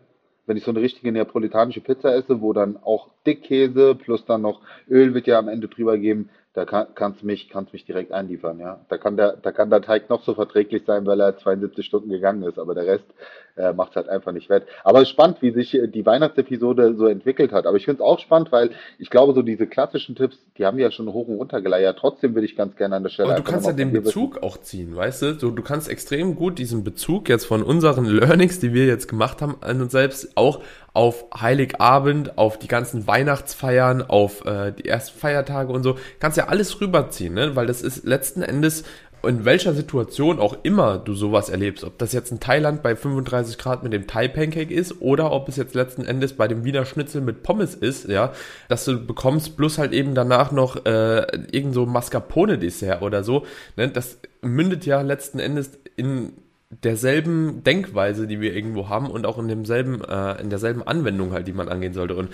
wenn 0.46 0.58
ich 0.58 0.66
so 0.66 0.72
eine 0.72 0.82
richtige 0.82 1.14
neapolitanische 1.14 1.80
Pizza 1.80 2.14
esse, 2.14 2.42
wo 2.42 2.52
dann 2.52 2.78
auch 2.84 3.10
Dickkäse 3.26 3.96
plus 3.96 4.26
dann 4.26 4.42
noch 4.42 4.60
Öl 4.90 5.14
wird 5.14 5.26
ja 5.28 5.40
am 5.40 5.48
Ende 5.48 5.70
drüber 5.70 5.98
geben, 5.98 6.30
da 6.56 6.64
kann, 6.64 6.88
kannst 6.96 7.22
du 7.22 7.26
mich, 7.26 7.50
kannst 7.50 7.74
mich 7.74 7.84
direkt 7.84 8.14
einliefern, 8.14 8.60
ja. 8.60 8.80
Da 8.88 8.98
kann 8.98 9.18
der, 9.18 9.36
da 9.36 9.52
kann 9.52 9.70
der 9.70 9.82
Teig 9.82 10.10
noch 10.10 10.24
so 10.24 10.34
verträglich 10.36 10.84
sein, 10.88 11.06
weil 11.06 11.20
er 11.20 11.38
72 11.38 11.86
Stunden 11.86 12.10
gegangen 12.10 12.44
ist, 12.44 12.58
aber 12.58 12.74
der 12.74 12.86
Rest 12.88 13.04
äh, 13.58 13.74
macht 13.74 13.90
es 13.92 13.98
halt 13.98 14.08
einfach 14.08 14.32
nicht 14.32 14.50
wett. 14.50 14.64
Aber 14.86 15.00
es 15.00 15.10
ist 15.10 15.10
spannend, 15.10 15.42
wie 15.42 15.52
sich 15.52 15.74
äh, 15.76 15.88
die 15.88 16.06
Weihnachtsepisode 16.06 16.96
so 16.96 17.08
entwickelt 17.08 17.52
hat. 17.52 17.66
Aber 17.66 17.76
ich 17.76 17.84
finde 17.84 18.02
es 18.02 18.08
auch 18.08 18.20
spannend, 18.20 18.54
weil 18.54 18.72
ich 19.00 19.10
glaube, 19.10 19.34
so 19.34 19.42
diese 19.42 19.68
klassischen 19.68 20.16
Tipps, 20.16 20.38
die 20.58 20.66
haben 20.66 20.78
wir 20.78 20.86
ja 20.86 20.92
schon 20.92 21.12
hoch 21.12 21.28
und 21.28 21.36
runter 21.36 21.62
geleiert. 21.62 21.98
Trotzdem 22.00 22.36
würde 22.36 22.46
ich 22.46 22.56
ganz 22.56 22.78
gerne 22.78 22.96
an 22.96 23.04
der 23.04 23.10
Stelle 23.10 23.30
Und 23.30 23.40
du 23.40 23.44
kannst 23.44 23.68
ja 23.68 23.74
den 23.74 23.90
dir 23.90 23.96
wissen. 23.96 24.06
Bezug 24.06 24.42
auch 24.42 24.58
ziehen, 24.58 24.96
weißt 24.96 25.22
du? 25.24 25.34
So, 25.34 25.52
du 25.52 25.62
kannst 25.62 25.90
extrem 25.90 26.36
gut 26.36 26.58
diesen 26.58 26.86
Bezug 26.86 27.28
jetzt 27.28 27.46
von 27.46 27.64
unseren 27.64 28.06
Learnings, 28.06 28.60
die 28.60 28.74
wir 28.74 28.86
jetzt 28.86 29.10
gemacht 29.10 29.42
haben, 29.42 29.58
an 29.60 29.82
uns 29.82 29.92
selbst 29.92 30.38
auch 30.38 30.62
auf 30.96 31.26
Heiligabend, 31.40 32.38
auf 32.38 32.58
die 32.58 32.68
ganzen 32.68 33.06
Weihnachtsfeiern, 33.06 34.02
auf 34.02 34.46
äh, 34.46 34.72
die 34.72 34.88
ersten 34.88 35.20
Feiertage 35.20 35.72
und 35.72 35.84
so, 35.84 35.98
kannst 36.20 36.38
ja 36.38 36.48
alles 36.48 36.80
rüberziehen, 36.80 37.34
ne? 37.34 37.56
Weil 37.56 37.68
das 37.68 37.82
ist 37.82 38.06
letzten 38.06 38.42
Endes 38.42 38.84
in 39.28 39.46
welcher 39.46 39.74
Situation 39.74 40.40
auch 40.40 40.58
immer 40.64 40.98
du 40.98 41.14
sowas 41.14 41.50
erlebst, 41.50 41.84
ob 41.84 41.98
das 41.98 42.14
jetzt 42.14 42.32
in 42.32 42.40
Thailand 42.40 42.84
bei 42.84 42.96
35 42.96 43.58
Grad 43.58 43.84
mit 43.84 43.94
dem 43.94 44.08
Thai 44.08 44.28
Pancake 44.28 44.74
ist 44.74 45.02
oder 45.02 45.32
ob 45.32 45.50
es 45.50 45.56
jetzt 45.56 45.76
letzten 45.76 46.06
Endes 46.06 46.34
bei 46.34 46.48
dem 46.48 46.64
Wiener 46.64 46.86
Schnitzel 46.86 47.22
mit 47.22 47.44
Pommes 47.44 47.76
ist, 47.76 48.08
ja, 48.08 48.34
dass 48.70 48.86
du 48.86 49.04
bekommst 49.04 49.58
plus 49.58 49.78
halt 49.78 49.94
eben 49.94 50.16
danach 50.16 50.52
noch 50.52 50.86
äh, 50.86 51.26
irgend 51.52 51.74
so 51.74 51.86
Mascarpone 51.86 52.58
Dessert 52.58 53.02
oder 53.02 53.24
so, 53.24 53.46
ne, 53.76 53.90
das 53.90 54.20
mündet 54.42 54.86
ja 54.86 55.02
letzten 55.02 55.40
Endes 55.40 55.72
in 55.96 56.34
derselben 56.84 57.64
Denkweise, 57.64 58.28
die 58.28 58.42
wir 58.42 58.54
irgendwo 58.54 58.90
haben 58.90 59.10
und 59.10 59.26
auch 59.26 59.38
in 59.38 59.48
demselben, 59.48 60.04
äh, 60.04 60.42
in 60.42 60.50
derselben 60.50 60.84
Anwendung 60.84 61.32
halt, 61.32 61.48
die 61.48 61.54
man 61.54 61.70
angehen 61.70 61.94
sollte. 61.94 62.16
Und 62.16 62.30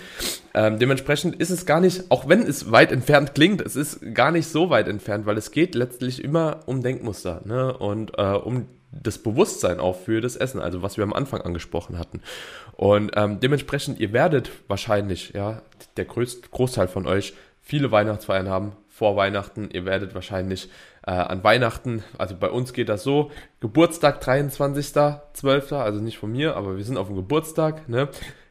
ähm, 0.54 0.78
dementsprechend 0.78 1.36
ist 1.36 1.50
es 1.50 1.66
gar 1.66 1.80
nicht, 1.80 2.10
auch 2.10 2.28
wenn 2.28 2.42
es 2.42 2.70
weit 2.72 2.92
entfernt 2.92 3.34
klingt, 3.34 3.60
es 3.60 3.76
ist 3.76 4.14
gar 4.14 4.30
nicht 4.30 4.48
so 4.48 4.70
weit 4.70 4.88
entfernt, 4.88 5.26
weil 5.26 5.38
es 5.38 5.50
geht 5.50 5.74
letztlich 5.74 6.22
immer 6.22 6.60
um 6.66 6.82
Denkmuster, 6.82 7.42
ne? 7.44 7.76
Und 7.76 8.18
äh, 8.18 8.32
um 8.32 8.66
das 8.92 9.18
Bewusstsein 9.18 9.80
auch 9.80 9.96
für 9.96 10.20
das 10.20 10.36
Essen, 10.36 10.60
also 10.60 10.82
was 10.82 10.98
wir 10.98 11.04
am 11.04 11.14
Anfang 11.14 11.40
angesprochen 11.40 11.98
hatten. 11.98 12.20
Und 12.72 13.12
ähm, 13.16 13.40
dementsprechend, 13.40 13.98
ihr 14.00 14.12
werdet 14.12 14.50
wahrscheinlich, 14.68 15.32
ja, 15.34 15.62
der 15.96 16.04
größte 16.04 16.48
Großteil 16.50 16.88
von 16.88 17.06
euch 17.06 17.32
viele 17.62 17.90
Weihnachtsfeiern 17.90 18.50
haben 18.50 18.72
vor 18.92 19.16
Weihnachten. 19.16 19.70
Ihr 19.72 19.86
werdet 19.86 20.14
wahrscheinlich 20.14 20.68
äh, 21.06 21.12
an 21.12 21.42
Weihnachten, 21.42 22.04
also 22.18 22.36
bei 22.38 22.50
uns 22.50 22.74
geht 22.74 22.90
das 22.90 23.02
so, 23.02 23.30
Geburtstag 23.60 24.22
23.12., 24.22 25.74
also 25.74 26.00
nicht 26.00 26.18
von 26.18 26.30
mir, 26.30 26.56
aber 26.56 26.76
wir 26.76 26.84
sind 26.84 26.98
auf 26.98 27.06
dem 27.06 27.16
Geburtstag, 27.16 27.88
ne? 27.88 28.08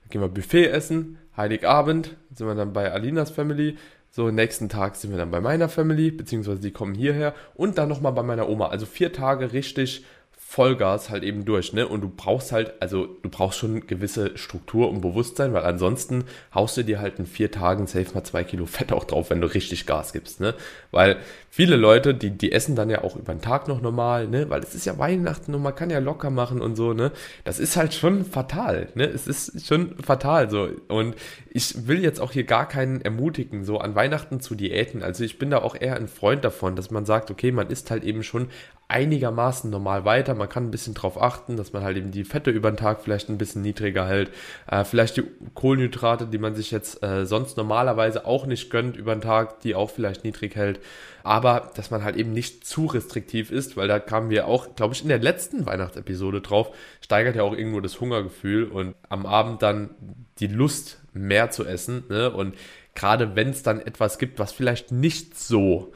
Gehen 0.10 0.20
wir 0.20 0.28
Buffet 0.28 0.66
essen, 0.66 1.20
Heiligabend 1.38 2.18
sind 2.34 2.48
wir 2.48 2.56
dann 2.56 2.74
bei 2.74 2.92
Alinas 2.92 3.30
Family, 3.30 3.78
so 4.10 4.30
nächsten 4.30 4.68
Tag 4.68 4.96
sind 4.96 5.12
wir 5.12 5.18
dann 5.18 5.32
bei 5.32 5.40
meiner 5.40 5.70
Family, 5.70 6.12
beziehungsweise 6.12 6.60
die 6.60 6.72
kommen 6.72 6.96
hierher 6.96 7.34
und 7.54 7.78
dann 7.78 7.88
nochmal 7.88 8.12
bei 8.12 8.24
meiner 8.24 8.50
Oma. 8.50 8.68
Also 8.68 8.86
vier 8.86 9.14
Tage 9.14 9.54
richtig 9.54 10.04
Vollgas 10.52 11.10
halt 11.10 11.24
eben 11.24 11.46
durch, 11.46 11.72
ne? 11.72 11.88
Und 11.88 12.02
du 12.02 12.10
brauchst 12.10 12.52
halt, 12.52 12.74
also 12.82 13.06
du 13.06 13.30
brauchst 13.30 13.58
schon 13.58 13.88
gewisse 13.88 14.38
Struktur 14.38 14.90
und 14.90 15.00
Bewusstsein, 15.00 15.54
weil 15.54 15.64
ansonsten 15.64 16.26
haust 16.54 16.76
du 16.76 16.84
dir 16.84 17.00
halt 17.00 17.20
in 17.20 17.26
vier 17.26 17.52
Tagen 17.52 17.88
safe 17.88 18.14
mal 18.14 18.26
zwei 18.26 18.44
Kilo 18.44 18.66
Fett 18.66 18.92
auch 18.92 19.06
drauf, 19.06 19.30
wenn 19.30 19.40
du 19.40 19.48
richtig 19.48 19.86
Gas 19.86 20.12
gibst, 20.12 20.42
ne? 20.42 20.54
Weil 20.92 21.16
viele 21.54 21.76
Leute, 21.76 22.16
die, 22.16 22.30
die 22.30 22.54
essen 22.54 22.78
dann 22.78 22.90
ja 22.90 23.04
auch 23.04 23.18
über 23.18 23.34
den 23.34 23.42
Tag 23.42 23.68
noch 23.68 23.82
normal, 23.82 24.30
ne? 24.30 24.50
Weil 24.50 24.62
es 24.64 24.74
ist 24.74 24.86
ja 24.86 24.98
Weihnachten 24.98 25.54
und 25.54 25.62
man 25.62 25.76
kann 25.76 25.90
ja 25.90 26.00
locker 26.00 26.30
machen 26.30 26.62
und 26.62 26.78
so, 26.78 26.94
ne? 26.94 27.12
Das 27.44 27.60
ist 27.60 27.76
halt 27.76 27.94
schon 27.94 28.24
fatal, 28.24 28.88
ne? 28.96 29.04
Es 29.04 29.28
ist 29.28 29.68
schon 29.68 29.98
fatal 30.02 30.50
so. 30.50 30.70
Und 30.88 31.16
ich 31.50 31.88
will 31.88 32.02
jetzt 32.02 32.22
auch 32.22 32.32
hier 32.32 32.46
gar 32.46 32.70
keinen 32.70 33.02
ermutigen, 33.02 33.66
so 33.66 33.80
an 33.80 33.96
Weihnachten 33.96 34.40
zu 34.40 34.56
Diäten. 34.56 35.04
Also 35.04 35.26
ich 35.26 35.40
bin 35.40 35.50
da 35.50 35.58
auch 35.58 35.76
eher 35.76 35.98
ein 35.98 36.08
Freund 36.08 36.46
davon, 36.46 36.78
dass 36.78 36.90
man 36.90 37.06
sagt, 37.06 37.30
okay, 37.30 37.52
man 37.52 37.68
isst 37.68 37.92
halt 37.92 38.06
eben 38.06 38.24
schon 38.24 38.48
einigermaßen 38.88 39.70
normal 39.70 40.06
weiter. 40.06 40.36
Man 40.36 40.50
kann 40.50 40.66
ein 40.66 40.72
bisschen 40.72 40.94
drauf 40.94 41.22
achten, 41.22 41.58
dass 41.58 41.74
man 41.74 41.84
halt 41.84 41.98
eben 41.98 42.12
die 42.12 42.24
Fette 42.26 42.52
über 42.52 42.72
den 42.72 42.78
Tag 42.78 43.02
vielleicht 43.02 43.30
ein 43.30 43.38
bisschen 43.38 43.62
niedriger 43.62 44.08
hält. 44.08 44.32
Äh, 44.68 44.84
vielleicht 44.84 45.18
die 45.18 45.24
Kohlenhydrate, 45.54 46.28
die 46.28 46.38
man 46.38 46.56
sich 46.56 46.72
jetzt 46.72 47.02
äh, 47.04 47.26
sonst 47.26 47.58
normalerweise 47.58 48.26
auch 48.26 48.46
nicht 48.46 48.70
gönnt 48.70 48.98
über 48.98 49.16
den 49.16 49.22
Tag, 49.22 49.62
die 49.62 49.76
auch 49.76 49.90
vielleicht 49.90 50.24
niedrig 50.24 50.56
hält. 50.56 50.80
Aber 51.24 51.72
dass 51.76 51.92
man 51.92 52.04
halt 52.04 52.16
eben 52.16 52.32
nicht 52.32 52.66
zu 52.66 52.86
restriktiv 52.86 53.52
ist, 53.52 53.78
weil 53.78 53.88
da 53.88 54.00
kamen 54.00 54.30
wir 54.30 54.48
auch, 54.48 54.76
glaube 54.76 54.94
ich, 54.94 55.04
in 55.04 55.10
der 55.10 55.20
letzten 55.20 55.66
Weihnachtsepisode 55.66 56.42
drauf, 56.42 56.76
steigert 57.02 57.36
ja 57.36 57.44
auch 57.44 57.56
irgendwo 57.56 57.80
das 57.80 58.00
Hungergefühl 58.00 58.66
und 58.66 58.96
am 59.10 59.26
Abend 59.26 59.62
dann 59.62 59.92
die 60.40 60.48
Lust 60.48 61.02
mehr 61.14 61.52
zu 61.52 61.66
essen. 61.66 62.04
Ne? 62.10 62.32
Und 62.32 62.56
gerade 62.96 63.36
wenn 63.36 63.50
es 63.50 63.64
dann 63.64 63.80
etwas 63.80 64.18
gibt, 64.18 64.40
was 64.40 64.52
vielleicht 64.52 64.92
nicht 64.92 65.38
so 65.38 65.94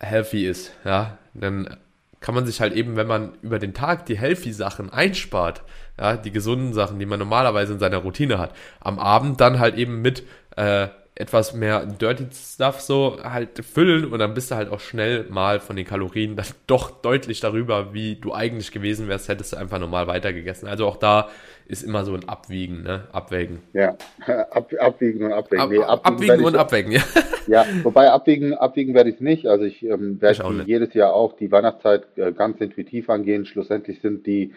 healthy 0.00 0.46
ist, 0.46 0.72
ja, 0.84 1.18
dann 1.34 1.76
kann 2.20 2.34
man 2.34 2.46
sich 2.46 2.60
halt 2.60 2.74
eben, 2.74 2.96
wenn 2.96 3.06
man 3.06 3.32
über 3.42 3.58
den 3.58 3.72
Tag 3.72 4.06
die 4.06 4.18
healthy 4.18 4.52
Sachen 4.52 4.90
einspart, 4.90 5.62
ja, 5.98 6.16
die 6.16 6.30
gesunden 6.30 6.74
Sachen, 6.74 6.98
die 6.98 7.06
man 7.06 7.18
normalerweise 7.18 7.72
in 7.72 7.78
seiner 7.78 7.98
Routine 7.98 8.38
hat, 8.38 8.54
am 8.80 8.98
Abend 8.98 9.40
dann 9.40 9.58
halt 9.58 9.76
eben 9.76 10.02
mit 10.02 10.24
äh, 10.56 10.88
etwas 11.20 11.54
mehr 11.54 11.86
Dirty 11.86 12.26
Stuff 12.32 12.80
so 12.80 13.18
halt 13.22 13.64
füllen 13.64 14.06
und 14.06 14.18
dann 14.18 14.34
bist 14.34 14.50
du 14.50 14.56
halt 14.56 14.70
auch 14.70 14.80
schnell 14.80 15.26
mal 15.30 15.60
von 15.60 15.76
den 15.76 15.84
Kalorien 15.86 16.36
dann 16.36 16.46
doch 16.66 16.90
deutlich 17.02 17.40
darüber, 17.40 17.94
wie 17.94 18.16
du 18.16 18.32
eigentlich 18.34 18.72
gewesen 18.72 19.06
wärst, 19.08 19.28
hättest 19.28 19.52
du 19.52 19.56
einfach 19.58 19.78
normal 19.78 20.06
weitergegessen. 20.06 20.68
Also 20.68 20.86
auch 20.86 20.96
da 20.96 21.28
ist 21.66 21.82
immer 21.84 22.04
so 22.04 22.14
ein 22.14 22.28
Abwiegen, 22.28 22.82
ne? 22.82 23.04
Abwägen. 23.12 23.60
Ja, 23.72 23.96
Ab, 24.50 24.72
abwiegen 24.80 25.22
und 25.24 25.32
abwägen. 25.32 25.60
Ab, 25.62 25.70
Nee, 25.70 25.78
abwiegen 25.84 26.40
ich- 26.40 26.46
und 26.46 26.56
abwägen, 26.56 26.92
ja. 26.92 27.02
Ja, 27.46 27.64
wobei 27.82 28.10
abwiegen, 28.10 28.54
abwiegen 28.54 28.94
werde 28.94 29.10
ich 29.10 29.16
es 29.16 29.20
nicht. 29.20 29.46
Also 29.46 29.64
ich 29.64 29.84
ähm, 29.84 30.16
Ich 30.16 30.22
werde 30.22 30.62
jedes 30.66 30.94
Jahr 30.94 31.12
auch 31.14 31.36
die 31.36 31.50
Weihnachtszeit 31.50 32.06
äh, 32.16 32.32
ganz 32.32 32.60
intuitiv 32.60 33.08
angehen. 33.10 33.44
Schlussendlich 33.46 34.00
sind 34.00 34.26
die 34.26 34.52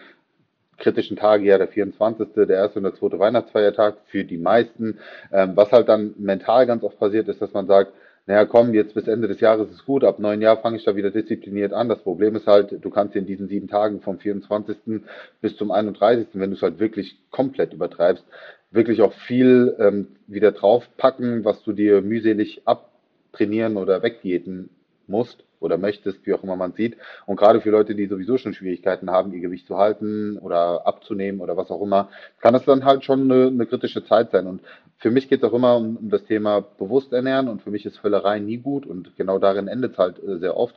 kritischen 0.77 1.17
Tage 1.17 1.45
ja 1.45 1.57
der 1.57 1.67
24., 1.67 2.29
der 2.35 2.49
erste 2.49 2.79
und 2.79 2.83
der 2.83 2.95
zweite 2.95 3.19
Weihnachtsfeiertag 3.19 3.95
für 4.05 4.23
die 4.23 4.37
meisten. 4.37 4.99
Ähm, 5.31 5.51
was 5.55 5.71
halt 5.71 5.89
dann 5.89 6.13
mental 6.17 6.65
ganz 6.65 6.83
oft 6.83 6.99
passiert 6.99 7.27
ist, 7.27 7.41
dass 7.41 7.53
man 7.53 7.67
sagt, 7.67 7.93
naja, 8.25 8.45
komm, 8.45 8.73
jetzt 8.73 8.93
bis 8.93 9.07
Ende 9.07 9.27
des 9.27 9.41
Jahres 9.41 9.69
ist 9.69 9.85
gut, 9.85 10.05
ab 10.05 10.17
neun 10.17 10.41
Jahr 10.41 10.57
fange 10.57 10.77
ich 10.77 10.85
da 10.85 10.95
wieder 10.95 11.11
diszipliniert 11.11 11.73
an. 11.73 11.89
Das 11.89 12.01
Problem 12.01 12.35
ist 12.37 12.47
halt, 12.47 12.77
du 12.83 12.89
kannst 12.89 13.15
in 13.17 13.25
diesen 13.25 13.49
sieben 13.49 13.67
Tagen 13.67 13.99
vom 13.99 14.17
24. 14.17 15.01
bis 15.41 15.57
zum 15.57 15.71
31., 15.71 16.27
wenn 16.33 16.51
du 16.51 16.55
es 16.55 16.61
halt 16.61 16.79
wirklich 16.79 17.17
komplett 17.31 17.73
übertreibst, 17.73 18.23
wirklich 18.71 19.01
auch 19.01 19.13
viel 19.13 19.75
ähm, 19.77 20.07
wieder 20.27 20.53
draufpacken, 20.53 21.43
was 21.43 21.63
du 21.63 21.73
dir 21.73 22.01
mühselig 22.01 22.61
abtrainieren 22.65 23.75
oder 23.75 24.01
wegdiäten 24.03 24.69
musst 25.07 25.43
oder 25.63 25.77
möchtest, 25.77 26.25
wie 26.25 26.33
auch 26.33 26.43
immer 26.43 26.55
man 26.55 26.73
sieht. 26.73 26.97
Und 27.25 27.37
gerade 27.37 27.61
für 27.61 27.69
Leute, 27.69 27.95
die 27.95 28.07
sowieso 28.07 28.37
schon 28.37 28.53
Schwierigkeiten 28.53 29.09
haben, 29.09 29.33
ihr 29.33 29.39
Gewicht 29.39 29.67
zu 29.67 29.77
halten 29.77 30.37
oder 30.37 30.85
abzunehmen 30.85 31.41
oder 31.41 31.57
was 31.57 31.71
auch 31.71 31.81
immer, 31.81 32.09
kann 32.41 32.53
das 32.53 32.65
dann 32.65 32.85
halt 32.85 33.03
schon 33.03 33.31
eine, 33.31 33.47
eine 33.47 33.65
kritische 33.65 34.03
Zeit 34.05 34.31
sein. 34.31 34.47
Und 34.47 34.61
für 34.97 35.11
mich 35.11 35.27
geht 35.29 35.43
es 35.43 35.49
auch 35.49 35.53
immer 35.53 35.75
um, 35.75 35.97
um, 35.97 36.09
das 36.09 36.23
Thema 36.25 36.61
bewusst 36.61 37.11
ernähren 37.13 37.47
und 37.47 37.61
für 37.61 37.71
mich 37.71 37.85
ist 37.85 37.97
Völlerei 37.97 38.39
nie 38.39 38.57
gut 38.57 38.85
und 38.85 39.15
genau 39.17 39.39
darin 39.39 39.67
endet 39.67 39.93
es 39.93 39.97
halt 39.97 40.21
äh, 40.23 40.37
sehr 40.37 40.55
oft. 40.55 40.75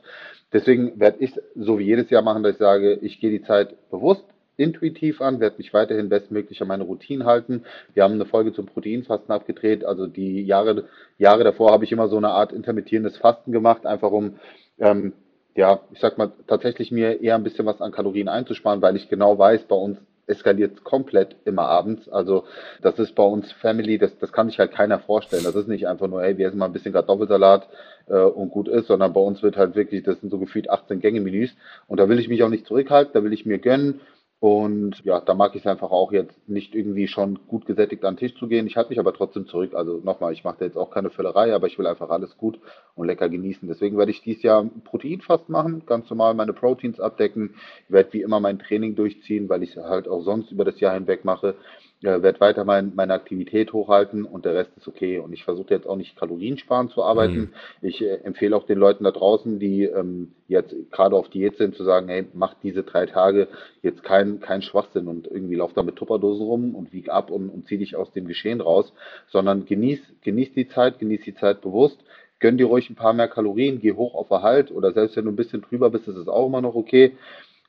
Deswegen 0.53 0.99
werde 0.99 1.17
ich 1.19 1.33
so 1.55 1.79
wie 1.79 1.85
jedes 1.85 2.09
Jahr 2.09 2.21
machen, 2.21 2.43
dass 2.43 2.53
ich 2.53 2.57
sage, 2.57 2.93
ich 3.01 3.19
gehe 3.19 3.31
die 3.31 3.43
Zeit 3.43 3.75
bewusst 3.89 4.25
intuitiv 4.57 5.21
an, 5.21 5.39
werde 5.39 5.57
mich 5.57 5.73
weiterhin 5.73 6.09
bestmöglich 6.09 6.61
an 6.61 6.67
meine 6.67 6.83
Routine 6.83 7.25
halten. 7.25 7.63
Wir 7.93 8.03
haben 8.03 8.15
eine 8.15 8.25
Folge 8.25 8.53
zum 8.53 8.65
Proteinfasten 8.65 9.31
abgedreht. 9.31 9.85
Also 9.85 10.07
die 10.07 10.41
Jahre, 10.43 10.85
Jahre 11.17 11.43
davor 11.43 11.71
habe 11.71 11.85
ich 11.85 11.91
immer 11.91 12.09
so 12.09 12.17
eine 12.17 12.29
Art 12.29 12.51
intermittierendes 12.51 13.17
Fasten 13.17 13.51
gemacht, 13.51 13.85
einfach 13.85 14.11
um, 14.11 14.39
ähm, 14.79 15.13
ja, 15.55 15.81
ich 15.91 15.99
sag 15.99 16.17
mal, 16.17 16.31
tatsächlich 16.47 16.91
mir 16.91 17.21
eher 17.21 17.35
ein 17.35 17.43
bisschen 17.43 17.65
was 17.65 17.81
an 17.81 17.91
Kalorien 17.91 18.27
einzusparen, 18.27 18.81
weil 18.81 18.95
ich 18.95 19.09
genau 19.09 19.37
weiß, 19.39 19.63
bei 19.63 19.75
uns 19.75 19.97
eskaliert 20.27 20.83
komplett 20.83 21.35
immer 21.45 21.63
abends. 21.63 22.07
Also 22.09 22.43
das 22.81 22.99
ist 22.99 23.15
bei 23.15 23.23
uns 23.23 23.51
Family, 23.53 23.97
das, 23.97 24.17
das 24.19 24.31
kann 24.31 24.49
sich 24.49 24.59
halt 24.59 24.71
keiner 24.71 24.99
vorstellen. 24.99 25.45
Das 25.45 25.55
ist 25.55 25.67
nicht 25.67 25.87
einfach 25.87 26.07
nur, 26.07 26.21
hey, 26.21 26.37
wir 26.37 26.47
essen 26.47 26.59
mal 26.59 26.65
ein 26.65 26.73
bisschen 26.73 26.93
Kartoffelsalat 26.93 27.67
äh, 28.07 28.19
und 28.19 28.51
gut 28.51 28.67
ist, 28.67 28.87
sondern 28.87 29.13
bei 29.13 29.21
uns 29.21 29.41
wird 29.41 29.57
halt 29.57 29.75
wirklich, 29.75 30.03
das 30.03 30.19
sind 30.19 30.29
so 30.29 30.37
gefühlt 30.37 30.69
18 30.69 30.99
Gänge-Menüs 30.99 31.55
und 31.87 31.99
da 31.99 32.09
will 32.09 32.19
ich 32.19 32.27
mich 32.27 32.43
auch 32.43 32.49
nicht 32.49 32.67
zurückhalten, 32.67 33.13
da 33.13 33.23
will 33.23 33.33
ich 33.33 33.45
mir 33.45 33.57
gönnen 33.57 34.01
und 34.39 35.03
ja, 35.03 35.19
da 35.19 35.33
mag 35.33 35.55
ich 35.55 35.61
es 35.61 35.67
einfach 35.67 35.89
auch 35.89 36.11
jetzt 36.11 36.47
nicht 36.47 36.75
irgendwie 36.75 37.07
schon 37.07 37.39
gut 37.47 37.65
gesättigt 37.65 38.05
an 38.05 38.13
den 38.13 38.19
Tisch 38.19 38.37
zu 38.37 38.47
gehen. 38.47 38.67
Ich 38.67 38.77
halte 38.77 38.91
mich 38.91 38.99
aber 38.99 39.13
trotzdem 39.13 39.47
zurück. 39.47 39.73
Also 39.73 39.99
nochmal, 40.03 40.31
ich 40.31 40.43
mache 40.43 40.57
da 40.59 40.65
jetzt 40.65 40.77
auch 40.77 40.91
keine 40.91 41.09
Völlerei, 41.09 41.55
aber 41.55 41.65
ich 41.65 41.79
will 41.79 41.87
einfach 41.87 42.11
alles 42.11 42.37
gut 42.37 42.59
und 42.93 43.07
lecker 43.07 43.29
genießen. 43.29 43.67
Deswegen 43.67 43.97
werde 43.97 44.11
ich 44.11 44.21
dieses 44.21 44.43
Jahr 44.43 44.69
Proteinfast 44.83 45.49
machen, 45.49 45.83
ganz 45.87 46.07
normal 46.11 46.35
meine 46.35 46.53
Proteins 46.53 46.99
abdecken. 46.99 47.55
Ich 47.87 47.91
werde 47.91 48.13
wie 48.13 48.21
immer 48.21 48.39
mein 48.39 48.59
Training 48.59 48.95
durchziehen, 48.95 49.49
weil 49.49 49.63
ich 49.63 49.75
es 49.75 49.83
halt 49.83 50.07
auch 50.07 50.21
sonst 50.21 50.51
über 50.51 50.65
das 50.65 50.79
Jahr 50.79 50.93
hinweg 50.93 51.25
mache 51.25 51.55
äh, 52.03 52.21
werde 52.21 52.39
weiter 52.39 52.63
mein, 52.63 52.93
meine 52.95 53.13
Aktivität 53.13 53.73
hochhalten 53.73 54.23
und 54.23 54.45
der 54.45 54.53
Rest 54.53 54.71
ist 54.77 54.87
okay. 54.87 55.19
Und 55.19 55.33
ich 55.33 55.43
versuche 55.43 55.73
jetzt 55.73 55.87
auch 55.87 55.95
nicht 55.95 56.15
kaloriensparend 56.15 56.91
zu 56.91 57.03
arbeiten. 57.03 57.39
Mhm. 57.39 57.53
Ich 57.81 58.01
äh, 58.01 58.19
empfehle 58.23 58.55
auch 58.55 58.65
den 58.65 58.77
Leuten 58.77 59.03
da 59.03 59.11
draußen, 59.11 59.59
die 59.59 59.83
ähm, 59.83 60.33
jetzt 60.47 60.75
gerade 60.91 61.15
auf 61.15 61.29
Diät 61.29 61.57
sind, 61.57 61.75
zu 61.75 61.83
sagen, 61.83 62.07
hey, 62.07 62.25
mach 62.33 62.53
diese 62.61 62.83
drei 62.83 63.05
Tage 63.05 63.47
jetzt 63.81 64.03
kein, 64.03 64.39
kein 64.39 64.61
Schwachsinn 64.61 65.07
und 65.07 65.27
irgendwie 65.27 65.55
lauf 65.55 65.73
da 65.73 65.83
mit 65.83 65.95
Tupperdosen 65.95 66.45
rum 66.45 66.75
und 66.75 66.93
wieg 66.93 67.09
ab 67.09 67.31
und, 67.31 67.49
und 67.49 67.67
zieh 67.67 67.77
dich 67.77 67.95
aus 67.95 68.11
dem 68.11 68.27
Geschehen 68.27 68.61
raus, 68.61 68.93
sondern 69.27 69.65
genieß, 69.65 69.99
genieß 70.21 70.53
die 70.53 70.67
Zeit, 70.67 70.99
genieß 70.99 71.21
die 71.23 71.35
Zeit 71.35 71.61
bewusst 71.61 72.03
gönn 72.39 72.57
dir 72.57 72.67
ruhig 72.67 72.89
ein 72.89 72.95
paar 72.95 73.13
mehr 73.13 73.27
Kalorien, 73.27 73.79
geh 73.79 73.93
hoch 73.93 74.13
auf 74.13 74.29
Erhalt 74.29 74.71
oder 74.71 74.91
selbst 74.91 75.15
wenn 75.17 75.25
du 75.25 75.31
ein 75.31 75.35
bisschen 75.35 75.61
drüber 75.61 75.89
bist, 75.89 76.07
ist 76.07 76.17
es 76.17 76.27
auch 76.27 76.45
immer 76.45 76.61
noch 76.61 76.75
okay. 76.75 77.13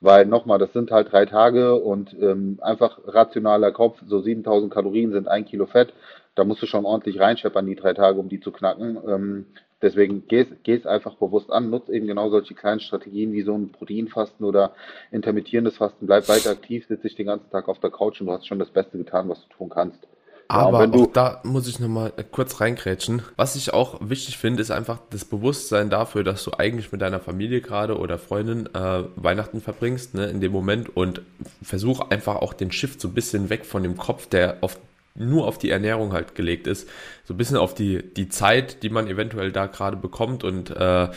Weil 0.01 0.27
nochmal, 0.27 0.59
das 0.59 0.73
sind 0.73 0.91
halt 0.93 1.11
drei 1.11 1.27
Tage 1.27 1.75
und 1.75 2.15
ähm, 2.21 2.59
einfach 2.63 3.01
rationaler 3.07 3.73
Kopf, 3.73 4.01
so 4.07 4.21
7000 4.21 4.73
Kalorien 4.73 5.13
sind 5.13 5.27
ein 5.27 5.45
Kilo 5.45 5.67
Fett. 5.67 5.93
Da 6.37 6.45
musst 6.45 6.63
du 6.63 6.67
schon 6.67 6.85
ordentlich 6.85 7.19
reinscheppern, 7.19 7.67
die 7.67 7.75
drei 7.75 7.95
Tage, 7.95 8.21
um 8.21 8.29
die 8.29 8.39
zu 8.39 8.53
knacken. 8.53 8.97
Ähm, 9.09 9.47
deswegen 9.83 10.29
geh 10.29 10.47
es 10.65 10.87
einfach 10.87 11.17
bewusst 11.17 11.51
an, 11.51 11.71
nutz 11.71 11.89
eben 11.89 12.07
genau 12.07 12.31
solche 12.31 12.55
kleinen 12.55 12.79
Strategien 12.79 13.33
wie 13.33 13.43
so 13.43 13.55
ein 13.55 13.73
Proteinfasten 13.73 14.47
oder 14.47 14.73
intermittierendes 15.11 15.79
Fasten. 15.79 16.07
Bleib 16.07 16.29
weiter 16.29 16.51
aktiv, 16.51 16.87
sitze 16.87 17.09
dich 17.09 17.17
den 17.17 17.27
ganzen 17.27 17.51
Tag 17.51 17.69
auf 17.69 17.81
der 17.81 17.91
Couch 17.91 18.21
und 18.21 18.29
du 18.29 18.33
hast 18.33 18.47
schon 18.47 18.61
das 18.61 18.71
Beste 18.71 18.99
getan, 18.99 19.29
was 19.29 19.43
du 19.49 19.55
tun 19.57 19.69
kannst. 19.69 20.07
Aber 20.51 20.87
ja, 20.87 20.93
auch 20.93 21.13
da 21.13 21.41
muss 21.45 21.69
ich 21.69 21.79
nochmal 21.79 22.13
kurz 22.31 22.63
reingrätschen. 22.63 23.23
Was 23.37 23.55
ich 23.55 23.75
auch 23.75 23.99
wichtig 24.01 24.39
finde, 24.39 24.63
ist 24.63 24.71
einfach 24.71 24.99
das 25.11 25.27
Bewusstsein 25.27 25.91
dafür, 25.91 26.25
dass 26.25 26.43
du 26.43 26.53
eigentlich 26.57 26.91
mit 26.91 27.03
deiner 27.03 27.21
Familie 27.21 27.61
gerade 27.61 27.99
oder 27.99 28.19
Freundin 28.19 28.67
äh, 28.75 29.05
Weihnachten 29.17 29.61
verbringst, 29.61 30.15
ne, 30.15 30.27
in 30.27 30.41
dem 30.41 30.53
Moment 30.53 30.97
und 30.97 31.21
versuch 31.63 32.01
einfach 32.09 32.37
auch 32.37 32.55
den 32.55 32.73
Shift 32.73 32.99
so 32.99 33.09
ein 33.09 33.15
bisschen 33.15 33.51
weg 33.51 33.67
von 33.67 33.83
dem 33.83 33.99
Kopf, 33.99 34.27
der 34.27 34.57
auf, 34.63 34.79
nur 35.15 35.47
auf 35.47 35.59
die 35.59 35.69
Ernährung 35.69 36.15
halt 36.15 36.35
gelegt 36.35 36.67
ist, 36.67 36.89
so 37.25 37.35
ein 37.35 37.37
bisschen 37.37 37.59
auf 37.59 37.75
die, 37.75 38.03
die 38.03 38.31
Zeit, 38.31 38.83
die 38.83 38.89
man 38.89 39.07
eventuell 39.07 39.53
da 39.53 39.67
gerade 39.67 39.99
bekommt 39.99 40.45
und 40.45 40.71
äh, 40.71 41.09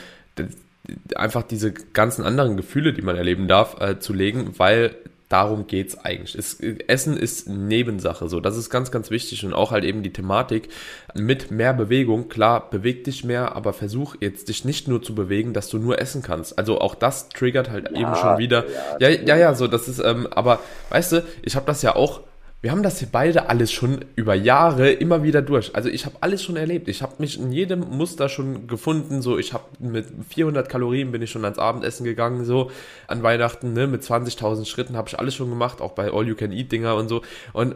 einfach 1.15 1.43
diese 1.43 1.71
ganzen 1.71 2.25
anderen 2.25 2.57
Gefühle, 2.57 2.91
die 2.91 3.01
man 3.01 3.15
erleben 3.15 3.47
darf, 3.47 3.79
äh, 3.79 3.97
zu 3.99 4.11
legen, 4.11 4.55
weil 4.57 4.95
darum 5.31 5.67
geht's 5.67 5.97
eigentlich. 5.97 6.35
Es, 6.35 6.59
Essen 6.59 7.15
ist 7.15 7.47
Nebensache, 7.47 8.27
so. 8.27 8.39
Das 8.39 8.57
ist 8.57 8.69
ganz, 8.69 8.91
ganz 8.91 9.09
wichtig 9.09 9.45
und 9.45 9.53
auch 9.53 9.71
halt 9.71 9.83
eben 9.83 10.03
die 10.03 10.13
Thematik 10.13 10.69
mit 11.15 11.51
mehr 11.51 11.73
Bewegung. 11.73 12.27
Klar, 12.29 12.69
beweg 12.69 13.03
dich 13.05 13.23
mehr, 13.23 13.55
aber 13.55 13.73
versuch 13.73 14.15
jetzt 14.19 14.49
dich 14.49 14.65
nicht 14.65 14.87
nur 14.87 15.01
zu 15.01 15.15
bewegen, 15.15 15.53
dass 15.53 15.69
du 15.69 15.77
nur 15.77 15.99
essen 15.99 16.21
kannst. 16.21 16.57
Also 16.57 16.81
auch 16.81 16.95
das 16.95 17.29
triggert 17.29 17.69
halt 17.69 17.91
ja, 17.91 18.01
eben 18.01 18.15
schon 18.15 18.37
wieder. 18.37 18.65
Ja, 18.99 19.09
ja, 19.09 19.21
ja, 19.21 19.37
ja, 19.37 19.53
so, 19.55 19.67
das 19.67 19.87
ist, 19.87 19.99
ähm, 19.99 20.27
aber 20.31 20.59
weißt 20.89 21.13
du, 21.13 21.23
ich 21.43 21.55
habe 21.55 21.65
das 21.65 21.81
ja 21.81 21.95
auch 21.95 22.21
wir 22.61 22.69
haben 22.69 22.83
das 22.83 22.99
hier 22.99 23.07
beide 23.11 23.49
alles 23.49 23.71
schon 23.71 24.05
über 24.15 24.35
Jahre 24.35 24.91
immer 24.91 25.23
wieder 25.23 25.41
durch. 25.41 25.75
Also 25.75 25.89
ich 25.89 26.05
habe 26.05 26.17
alles 26.21 26.43
schon 26.43 26.57
erlebt. 26.57 26.87
Ich 26.89 27.01
habe 27.01 27.15
mich 27.17 27.39
in 27.39 27.51
jedem 27.51 27.79
Muster 27.79 28.29
schon 28.29 28.67
gefunden. 28.67 29.23
So, 29.23 29.39
ich 29.39 29.53
habe 29.53 29.63
mit 29.79 30.05
400 30.29 30.69
Kalorien 30.69 31.11
bin 31.11 31.23
ich 31.23 31.31
schon 31.31 31.43
ans 31.43 31.57
Abendessen 31.57 32.03
gegangen. 32.03 32.45
So 32.45 32.69
an 33.07 33.23
Weihnachten 33.23 33.73
ne, 33.73 33.87
mit 33.87 34.03
20.000 34.03 34.65
Schritten 34.65 34.95
habe 34.95 35.09
ich 35.09 35.17
alles 35.17 35.33
schon 35.33 35.49
gemacht, 35.49 35.81
auch 35.81 35.93
bei 35.93 36.11
All 36.11 36.27
You 36.27 36.35
Can 36.35 36.51
Eat 36.51 36.71
Dinger 36.71 36.95
und 36.95 37.09
so. 37.09 37.23
Und 37.51 37.75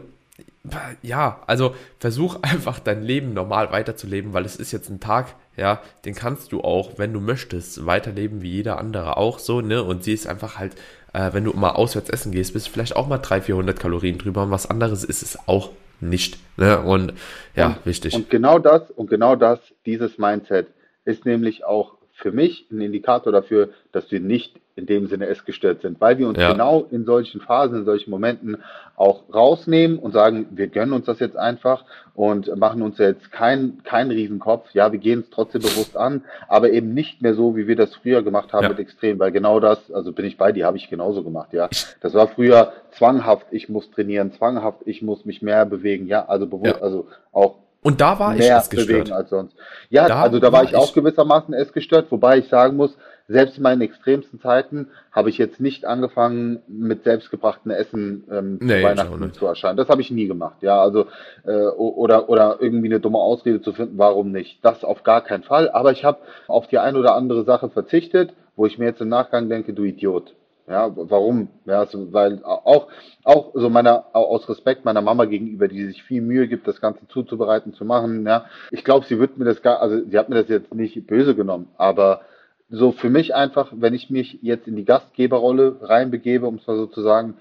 ja, 1.02 1.42
also 1.48 1.74
versuch 1.98 2.38
einfach 2.42 2.78
dein 2.78 3.02
Leben 3.02 3.34
normal 3.34 3.72
weiterzuleben, 3.72 4.34
weil 4.34 4.44
es 4.44 4.54
ist 4.54 4.70
jetzt 4.70 4.88
ein 4.88 5.00
Tag, 5.00 5.34
ja, 5.56 5.80
den 6.04 6.14
kannst 6.14 6.52
du 6.52 6.60
auch, 6.60 6.92
wenn 6.96 7.12
du 7.12 7.20
möchtest, 7.20 7.86
weiterleben 7.86 8.40
wie 8.42 8.52
jeder 8.52 8.78
andere 8.78 9.16
auch 9.16 9.40
so, 9.40 9.62
ne? 9.62 9.82
Und 9.82 10.04
sie 10.04 10.12
ist 10.12 10.26
einfach 10.26 10.58
halt 10.58 10.76
äh, 11.16 11.32
wenn 11.32 11.44
du 11.44 11.52
mal 11.54 11.70
auswärts 11.70 12.10
essen 12.10 12.30
gehst, 12.30 12.52
bist 12.52 12.66
du 12.66 12.70
vielleicht 12.70 12.94
auch 12.94 13.08
mal 13.08 13.18
300, 13.18 13.46
400 13.46 13.80
Kalorien 13.80 14.18
drüber 14.18 14.42
und 14.42 14.50
was 14.50 14.68
anderes 14.68 15.02
ist 15.02 15.22
es 15.22 15.38
auch 15.48 15.70
nicht. 16.00 16.38
Ne? 16.58 16.78
Und 16.78 17.14
ja, 17.54 17.68
und, 17.68 17.86
wichtig. 17.86 18.14
Und 18.14 18.28
genau 18.28 18.58
das, 18.58 18.90
und 18.90 19.08
genau 19.08 19.34
das, 19.34 19.58
dieses 19.86 20.18
Mindset 20.18 20.68
ist 21.06 21.24
nämlich 21.24 21.64
auch 21.64 21.95
für 22.16 22.32
mich 22.32 22.66
ein 22.70 22.80
Indikator 22.80 23.30
dafür, 23.30 23.68
dass 23.92 24.10
wir 24.10 24.20
nicht 24.20 24.58
in 24.74 24.86
dem 24.86 25.06
Sinne 25.06 25.26
essgestört 25.26 25.82
sind, 25.82 26.00
weil 26.00 26.18
wir 26.18 26.28
uns 26.28 26.38
ja. 26.38 26.52
genau 26.52 26.86
in 26.90 27.04
solchen 27.04 27.40
Phasen, 27.40 27.78
in 27.78 27.84
solchen 27.84 28.10
Momenten 28.10 28.58
auch 28.94 29.22
rausnehmen 29.32 29.98
und 29.98 30.12
sagen, 30.12 30.46
wir 30.50 30.68
gönnen 30.68 30.92
uns 30.92 31.06
das 31.06 31.18
jetzt 31.18 31.36
einfach 31.36 31.84
und 32.14 32.54
machen 32.56 32.82
uns 32.82 32.98
jetzt 32.98 33.32
keinen 33.32 33.82
kein 33.84 34.10
Riesenkopf. 34.10 34.70
Ja, 34.72 34.92
wir 34.92 34.98
gehen 34.98 35.20
es 35.20 35.30
trotzdem 35.30 35.62
bewusst 35.62 35.96
an, 35.96 36.24
aber 36.48 36.70
eben 36.70 36.94
nicht 36.94 37.20
mehr 37.20 37.34
so, 37.34 37.56
wie 37.56 37.66
wir 37.66 37.76
das 37.76 37.94
früher 37.94 38.22
gemacht 38.22 38.52
haben 38.52 38.64
ja. 38.64 38.68
mit 38.70 38.78
Extrem, 38.78 39.18
weil 39.18 39.32
genau 39.32 39.60
das, 39.60 39.90
also 39.90 40.12
bin 40.12 40.24
ich 40.24 40.38
bei 40.38 40.52
dir, 40.52 40.66
habe 40.66 40.78
ich 40.78 40.88
genauso 40.88 41.22
gemacht, 41.22 41.52
ja. 41.52 41.68
Das 42.00 42.14
war 42.14 42.28
früher 42.28 42.72
zwanghaft, 42.92 43.46
ich 43.50 43.68
muss 43.68 43.90
trainieren, 43.90 44.32
zwanghaft, 44.32 44.80
ich 44.86 45.02
muss 45.02 45.24
mich 45.24 45.42
mehr 45.42 45.66
bewegen, 45.66 46.06
ja, 46.06 46.26
also 46.26 46.46
bewusst, 46.46 46.76
ja. 46.76 46.82
also 46.82 47.08
auch 47.32 47.56
und 47.86 48.00
da 48.00 48.18
war 48.18 48.34
ich 48.34 48.50
es 48.50 48.68
gestört. 48.68 49.12
als 49.12 49.30
sonst. 49.30 49.54
Ja, 49.90 50.08
da 50.08 50.20
also 50.20 50.40
da 50.40 50.50
war, 50.50 50.54
war 50.54 50.64
ich 50.64 50.74
auch 50.74 50.92
gewissermaßen 50.92 51.54
es 51.54 51.72
gestört, 51.72 52.10
wobei 52.10 52.38
ich 52.38 52.48
sagen 52.48 52.76
muss, 52.76 52.98
selbst 53.28 53.58
in 53.58 53.62
meinen 53.62 53.80
extremsten 53.80 54.40
Zeiten 54.40 54.88
habe 55.12 55.30
ich 55.30 55.38
jetzt 55.38 55.60
nicht 55.60 55.84
angefangen, 55.84 56.64
mit 56.66 57.04
selbstgebrachten 57.04 57.70
Essen 57.70 58.24
ähm, 58.28 58.58
nee, 58.60 58.80
zu 58.80 58.82
Weihnachten 58.82 59.32
zu 59.32 59.46
erscheinen. 59.46 59.76
Das 59.76 59.88
habe 59.88 60.00
ich 60.00 60.10
nie 60.10 60.26
gemacht, 60.26 60.56
ja. 60.62 60.82
Also 60.82 61.06
äh, 61.44 61.66
oder 61.68 62.28
oder 62.28 62.56
irgendwie 62.58 62.88
eine 62.88 62.98
dumme 62.98 63.18
Ausrede 63.18 63.62
zu 63.62 63.72
finden, 63.72 63.98
warum 63.98 64.32
nicht? 64.32 64.64
Das 64.64 64.82
auf 64.82 65.04
gar 65.04 65.22
keinen 65.22 65.44
Fall. 65.44 65.70
Aber 65.70 65.92
ich 65.92 66.04
habe 66.04 66.18
auf 66.48 66.66
die 66.66 66.78
ein 66.78 66.96
oder 66.96 67.14
andere 67.14 67.44
Sache 67.44 67.70
verzichtet, 67.70 68.34
wo 68.56 68.66
ich 68.66 68.78
mir 68.78 68.86
jetzt 68.86 69.00
im 69.00 69.10
Nachgang 69.10 69.48
denke, 69.48 69.74
du 69.74 69.84
Idiot. 69.84 70.34
Ja, 70.68 70.90
warum? 70.94 71.48
Ja, 71.64 71.80
also, 71.80 72.12
weil 72.12 72.42
auch, 72.42 72.88
auch 73.22 73.52
so 73.54 73.70
meiner, 73.70 74.06
aus 74.14 74.48
Respekt 74.48 74.84
meiner 74.84 75.00
Mama 75.00 75.24
gegenüber, 75.26 75.68
die 75.68 75.86
sich 75.86 76.02
viel 76.02 76.22
Mühe 76.22 76.48
gibt, 76.48 76.66
das 76.66 76.80
Ganze 76.80 77.06
zuzubereiten, 77.08 77.72
zu 77.72 77.84
machen, 77.84 78.26
ja. 78.26 78.46
Ich 78.72 78.84
glaube, 78.84 79.06
sie 79.06 79.18
wird 79.18 79.38
mir 79.38 79.44
das 79.44 79.62
gar, 79.62 79.80
also 79.80 80.04
sie 80.04 80.18
hat 80.18 80.28
mir 80.28 80.36
das 80.36 80.48
jetzt 80.48 80.74
nicht 80.74 81.06
böse 81.06 81.36
genommen, 81.36 81.68
aber 81.76 82.22
so 82.68 82.90
für 82.90 83.10
mich 83.10 83.34
einfach, 83.34 83.72
wenn 83.76 83.94
ich 83.94 84.10
mich 84.10 84.40
jetzt 84.42 84.66
in 84.66 84.74
die 84.74 84.84
Gastgeberrolle 84.84 85.76
reinbegebe, 85.82 86.46
um 86.46 86.56
es 86.56 86.66
mal 86.66 86.76
so 86.76 86.86
zu 86.86 87.00
sagen, 87.00 87.34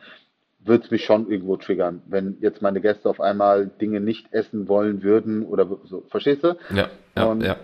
wird 0.63 0.85
es 0.85 0.91
mich 0.91 1.05
schon 1.05 1.29
irgendwo 1.29 1.57
triggern, 1.57 2.01
wenn 2.07 2.38
jetzt 2.41 2.61
meine 2.61 2.81
Gäste 2.81 3.09
auf 3.09 3.21
einmal 3.21 3.67
Dinge 3.67 4.01
nicht 4.01 4.31
essen 4.33 4.67
wollen 4.67 5.03
würden 5.03 5.45
oder 5.45 5.67
so. 5.85 6.03
Verstehst 6.09 6.43
du? 6.43 6.57
Ja, 6.73 6.89
ja, 7.15 7.25
Und 7.25 7.41
ja. 7.41 7.55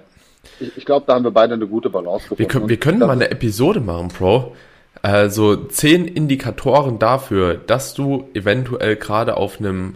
Ich, 0.60 0.76
ich 0.78 0.86
glaube, 0.86 1.06
da 1.08 1.14
haben 1.14 1.24
wir 1.24 1.32
beide 1.32 1.54
eine 1.54 1.68
gute 1.68 1.92
Balance 1.92 2.24
gefunden. 2.24 2.40
Wir 2.40 2.48
können, 2.48 2.70
wir 2.70 2.78
können 2.78 3.00
mal 3.00 3.12
eine 3.12 3.30
Episode 3.30 3.80
machen, 3.80 4.10
Bro, 5.02 5.10
also 5.10 5.56
zehn 5.56 6.08
Indikatoren 6.08 7.00
dafür, 7.00 7.56
dass 7.56 7.94
du 7.94 8.30
eventuell 8.34 8.96
gerade 8.96 9.38
auf 9.38 9.60
einem 9.60 9.96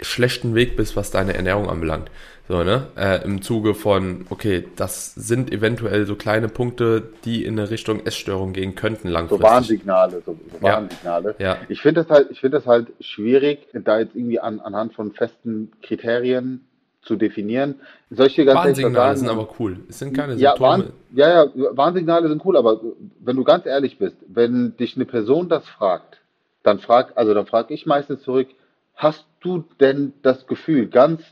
schlechten 0.00 0.54
Weg 0.54 0.76
bist, 0.76 0.96
was 0.96 1.10
deine 1.10 1.34
Ernährung 1.34 1.68
anbelangt. 1.68 2.10
So, 2.46 2.62
ne? 2.62 2.88
Äh, 2.94 3.24
Im 3.24 3.40
Zuge 3.40 3.74
von, 3.74 4.26
okay, 4.28 4.64
das 4.76 5.14
sind 5.14 5.50
eventuell 5.50 6.04
so 6.04 6.14
kleine 6.14 6.48
Punkte, 6.48 7.02
die 7.24 7.42
in 7.42 7.58
eine 7.58 7.70
Richtung 7.70 8.04
Essstörung 8.04 8.52
gehen 8.52 8.74
könnten 8.74 9.08
langfristig. 9.08 9.46
So 9.46 9.52
Warnsignale, 9.54 10.22
so, 10.26 10.36
so 10.52 10.62
Warnsignale. 10.62 11.36
Ja. 11.38 11.56
Ich 11.70 11.80
finde 11.80 12.02
das 12.02 12.10
halt, 12.10 12.30
ich 12.30 12.40
finde 12.40 12.58
das 12.58 12.66
halt 12.66 12.88
schwierig, 13.00 13.60
da 13.72 13.98
jetzt 13.98 14.14
irgendwie 14.14 14.40
an, 14.40 14.60
anhand 14.60 14.92
von 14.92 15.12
festen 15.12 15.72
Kriterien 15.82 16.66
zu 17.04 17.16
definieren. 17.16 17.76
Solche 18.10 18.44
ganz 18.44 18.58
Warnsignale 18.58 19.16
sind 19.16 19.28
aber 19.28 19.48
cool. 19.58 19.80
Es 19.88 19.98
sind 19.98 20.14
keine 20.14 20.34
ja, 20.34 20.58
Warn, 20.58 20.92
ja, 21.12 21.44
ja, 21.44 21.50
Warnsignale 21.76 22.28
sind 22.28 22.44
cool, 22.44 22.56
aber 22.56 22.80
wenn 23.20 23.36
du 23.36 23.44
ganz 23.44 23.66
ehrlich 23.66 23.98
bist, 23.98 24.16
wenn 24.26 24.76
dich 24.76 24.96
eine 24.96 25.04
Person 25.04 25.48
das 25.48 25.66
fragt, 25.68 26.20
dann 26.62 26.78
frag, 26.78 27.12
also 27.16 27.34
dann 27.34 27.46
frage 27.46 27.74
ich 27.74 27.86
meistens 27.86 28.22
zurück, 28.22 28.48
hast 28.94 29.26
du 29.40 29.64
denn 29.80 30.14
das 30.22 30.46
Gefühl, 30.46 30.88
ganz 30.88 31.22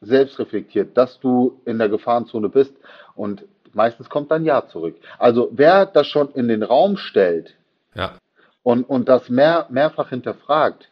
selbstreflektiert, 0.00 0.96
dass 0.96 1.18
du 1.20 1.60
in 1.64 1.78
der 1.78 1.88
Gefahrenzone 1.88 2.48
bist? 2.48 2.74
Und 3.14 3.44
meistens 3.72 4.08
kommt 4.08 4.30
dann 4.30 4.44
Ja 4.44 4.66
zurück. 4.66 4.96
Also 5.18 5.50
wer 5.52 5.86
das 5.86 6.06
schon 6.06 6.30
in 6.32 6.48
den 6.48 6.62
Raum 6.62 6.96
stellt 6.96 7.54
ja. 7.94 8.12
und, 8.62 8.84
und 8.84 9.08
das 9.08 9.28
mehr, 9.28 9.66
mehrfach 9.70 10.10
hinterfragt, 10.10 10.88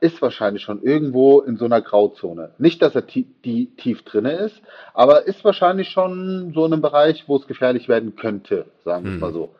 ist 0.00 0.20
wahrscheinlich 0.20 0.62
schon 0.62 0.82
irgendwo 0.82 1.40
in 1.40 1.56
so 1.56 1.64
einer 1.64 1.80
Grauzone. 1.80 2.50
Nicht, 2.58 2.82
dass 2.82 2.94
er 2.94 3.06
tie 3.06 3.26
die 3.44 3.74
tief 3.76 4.02
drinne 4.02 4.32
ist, 4.32 4.60
aber 4.92 5.26
ist 5.26 5.44
wahrscheinlich 5.44 5.88
schon 5.88 6.52
so 6.52 6.66
in 6.66 6.72
einem 6.72 6.82
Bereich, 6.82 7.28
wo 7.28 7.36
es 7.36 7.46
gefährlich 7.46 7.88
werden 7.88 8.16
könnte, 8.16 8.66
sagen 8.84 9.04
wir 9.04 9.12
hm. 9.12 9.20
mal 9.20 9.32
so. 9.32 9.54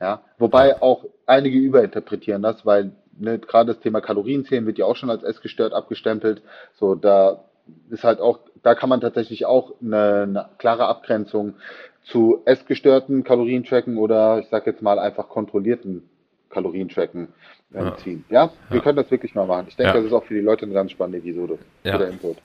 Ja, 0.00 0.22
wobei 0.38 0.80
auch 0.80 1.04
einige 1.26 1.58
überinterpretieren 1.58 2.42
das, 2.42 2.64
weil 2.64 2.92
ne, 3.18 3.38
gerade 3.38 3.72
das 3.72 3.80
Thema 3.80 4.00
Kalorienzählen 4.00 4.66
wird 4.66 4.78
ja 4.78 4.86
auch 4.86 4.96
schon 4.96 5.10
als 5.10 5.22
essgestört 5.22 5.72
abgestempelt. 5.72 6.42
So, 6.74 6.94
da 6.94 7.44
ist 7.90 8.02
halt 8.02 8.20
auch, 8.20 8.40
da 8.62 8.74
kann 8.74 8.88
man 8.88 9.00
tatsächlich 9.00 9.44
auch 9.46 9.74
eine, 9.80 10.22
eine 10.22 10.48
klare 10.58 10.86
Abgrenzung 10.86 11.54
zu 12.02 12.40
essgestörten 12.46 13.24
Kalorientracken 13.24 13.98
oder 13.98 14.38
ich 14.38 14.48
sag 14.48 14.66
jetzt 14.66 14.82
mal 14.82 14.98
einfach 14.98 15.28
kontrollierten 15.28 16.08
Kalorientracken 16.48 17.28
ähm, 17.74 18.24
ja. 18.28 18.44
Ja, 18.44 18.52
wir 18.70 18.80
können 18.80 18.96
das 18.96 19.10
wirklich 19.10 19.34
mal 19.34 19.46
machen. 19.46 19.66
Ich 19.68 19.76
denke, 19.76 19.94
das 19.94 20.04
ist 20.04 20.12
auch 20.12 20.24
für 20.24 20.34
die 20.34 20.40
Leute 20.40 20.64
eine 20.64 20.74
ganz 20.74 20.90
spannende 20.90 21.18
Episode. 21.18 21.58
Ja. 21.84 21.96
Input. 21.96 22.38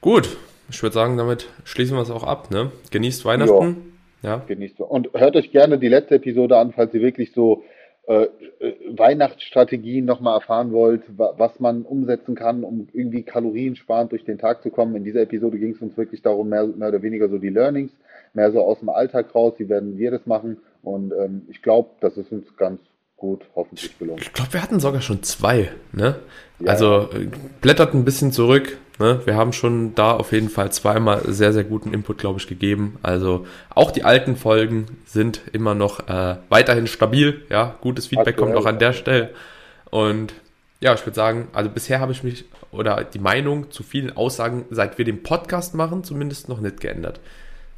Gut, 0.00 0.36
ich 0.68 0.82
würde 0.82 0.94
sagen, 0.94 1.16
damit 1.16 1.48
schließen 1.64 1.96
wir 1.96 2.02
es 2.02 2.10
auch 2.10 2.24
ab. 2.24 2.50
Ne? 2.50 2.70
Genießt 2.90 3.24
Weihnachten. 3.24 3.92
Ja. 4.22 4.42
Genießt. 4.46 4.80
Und 4.80 5.10
hört 5.14 5.36
euch 5.36 5.50
gerne 5.52 5.78
die 5.78 5.88
letzte 5.88 6.16
Episode 6.16 6.58
an, 6.58 6.72
falls 6.72 6.92
ihr 6.94 7.00
wirklich 7.00 7.32
so 7.32 7.64
äh, 8.06 8.24
äh 8.24 8.74
Weihnachtsstrategien 8.90 10.04
nochmal 10.04 10.34
erfahren 10.34 10.72
wollt, 10.72 11.02
was 11.16 11.60
man 11.60 11.82
umsetzen 11.82 12.34
kann, 12.34 12.64
um 12.64 12.88
irgendwie 12.92 13.22
kaloriensparend 13.22 14.12
durch 14.12 14.24
den 14.24 14.38
Tag 14.38 14.62
zu 14.62 14.70
kommen. 14.70 14.96
In 14.96 15.04
dieser 15.04 15.22
Episode 15.22 15.58
ging 15.58 15.72
es 15.72 15.80
uns 15.80 15.96
wirklich 15.96 16.22
darum, 16.22 16.48
mehr, 16.48 16.66
mehr, 16.66 16.88
oder 16.88 17.02
weniger 17.02 17.28
so 17.28 17.38
die 17.38 17.50
Learnings, 17.50 17.92
mehr 18.34 18.50
so 18.52 18.60
aus 18.60 18.80
dem 18.80 18.88
Alltag 18.88 19.34
raus, 19.34 19.54
wie 19.58 19.68
werden 19.68 19.96
wir 19.96 20.10
das 20.10 20.26
machen. 20.26 20.58
Und 20.82 21.12
ähm, 21.12 21.42
ich 21.48 21.62
glaube, 21.62 21.90
das 22.00 22.16
ist 22.16 22.32
uns 22.32 22.56
ganz 22.56 22.80
gut, 23.16 23.44
hoffentlich 23.54 23.98
gelungen. 23.98 24.20
Ich 24.20 24.32
glaube, 24.32 24.52
wir 24.52 24.62
hatten 24.62 24.80
sogar 24.80 25.00
schon 25.00 25.22
zwei. 25.22 25.70
Ne? 25.92 26.16
Ja. 26.58 26.70
Also 26.70 27.08
äh, 27.12 27.28
blättert 27.60 27.94
ein 27.94 28.04
bisschen 28.04 28.32
zurück. 28.32 28.78
Ne? 28.98 29.20
Wir 29.24 29.36
haben 29.36 29.52
schon 29.52 29.94
da 29.94 30.12
auf 30.12 30.32
jeden 30.32 30.48
Fall 30.48 30.72
zweimal 30.72 31.22
sehr, 31.26 31.52
sehr 31.52 31.64
guten 31.64 31.92
Input, 31.92 32.18
glaube 32.18 32.38
ich, 32.38 32.46
gegeben. 32.46 32.98
Also 33.02 33.46
auch 33.74 33.90
die 33.90 34.04
alten 34.04 34.36
Folgen 34.36 34.86
sind 35.04 35.42
immer 35.52 35.74
noch 35.74 36.08
äh, 36.08 36.36
weiterhin 36.48 36.86
stabil. 36.86 37.42
Ja, 37.50 37.76
gutes 37.80 38.06
Feedback 38.06 38.28
Aktuell. 38.28 38.52
kommt 38.52 38.56
auch 38.56 38.66
an 38.66 38.78
der 38.78 38.92
Stelle. 38.92 39.30
Und 39.90 40.34
ja, 40.80 40.94
ich 40.94 41.04
würde 41.04 41.16
sagen, 41.16 41.48
also 41.52 41.70
bisher 41.70 42.00
habe 42.00 42.12
ich 42.12 42.22
mich 42.22 42.44
oder 42.70 43.04
die 43.04 43.18
Meinung 43.18 43.70
zu 43.70 43.82
vielen 43.82 44.14
Aussagen, 44.16 44.66
seit 44.70 44.98
wir 44.98 45.04
den 45.04 45.22
Podcast 45.22 45.74
machen, 45.74 46.04
zumindest 46.04 46.48
noch 46.48 46.60
nicht 46.60 46.80
geändert. 46.80 47.20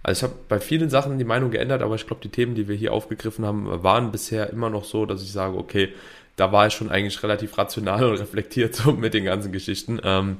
Also 0.08 0.24
ich 0.24 0.32
habe 0.32 0.40
bei 0.48 0.58
vielen 0.58 0.88
Sachen 0.88 1.18
die 1.18 1.24
Meinung 1.24 1.50
geändert, 1.50 1.82
aber 1.82 1.94
ich 1.94 2.06
glaube, 2.06 2.22
die 2.22 2.30
Themen, 2.30 2.54
die 2.54 2.66
wir 2.66 2.74
hier 2.74 2.94
aufgegriffen 2.94 3.44
haben, 3.44 3.82
waren 3.82 4.10
bisher 4.10 4.48
immer 4.48 4.70
noch 4.70 4.84
so, 4.84 5.04
dass 5.04 5.22
ich 5.22 5.30
sage, 5.30 5.58
okay, 5.58 5.92
da 6.36 6.50
war 6.50 6.66
ich 6.66 6.72
schon 6.72 6.88
eigentlich 6.88 7.22
relativ 7.22 7.58
rational 7.58 8.04
und 8.10 8.18
reflektiert 8.18 8.74
so 8.74 8.92
mit 8.92 9.12
den 9.12 9.26
ganzen 9.26 9.52
Geschichten. 9.52 10.00
Ähm, 10.02 10.38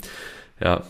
ja. 0.59 0.85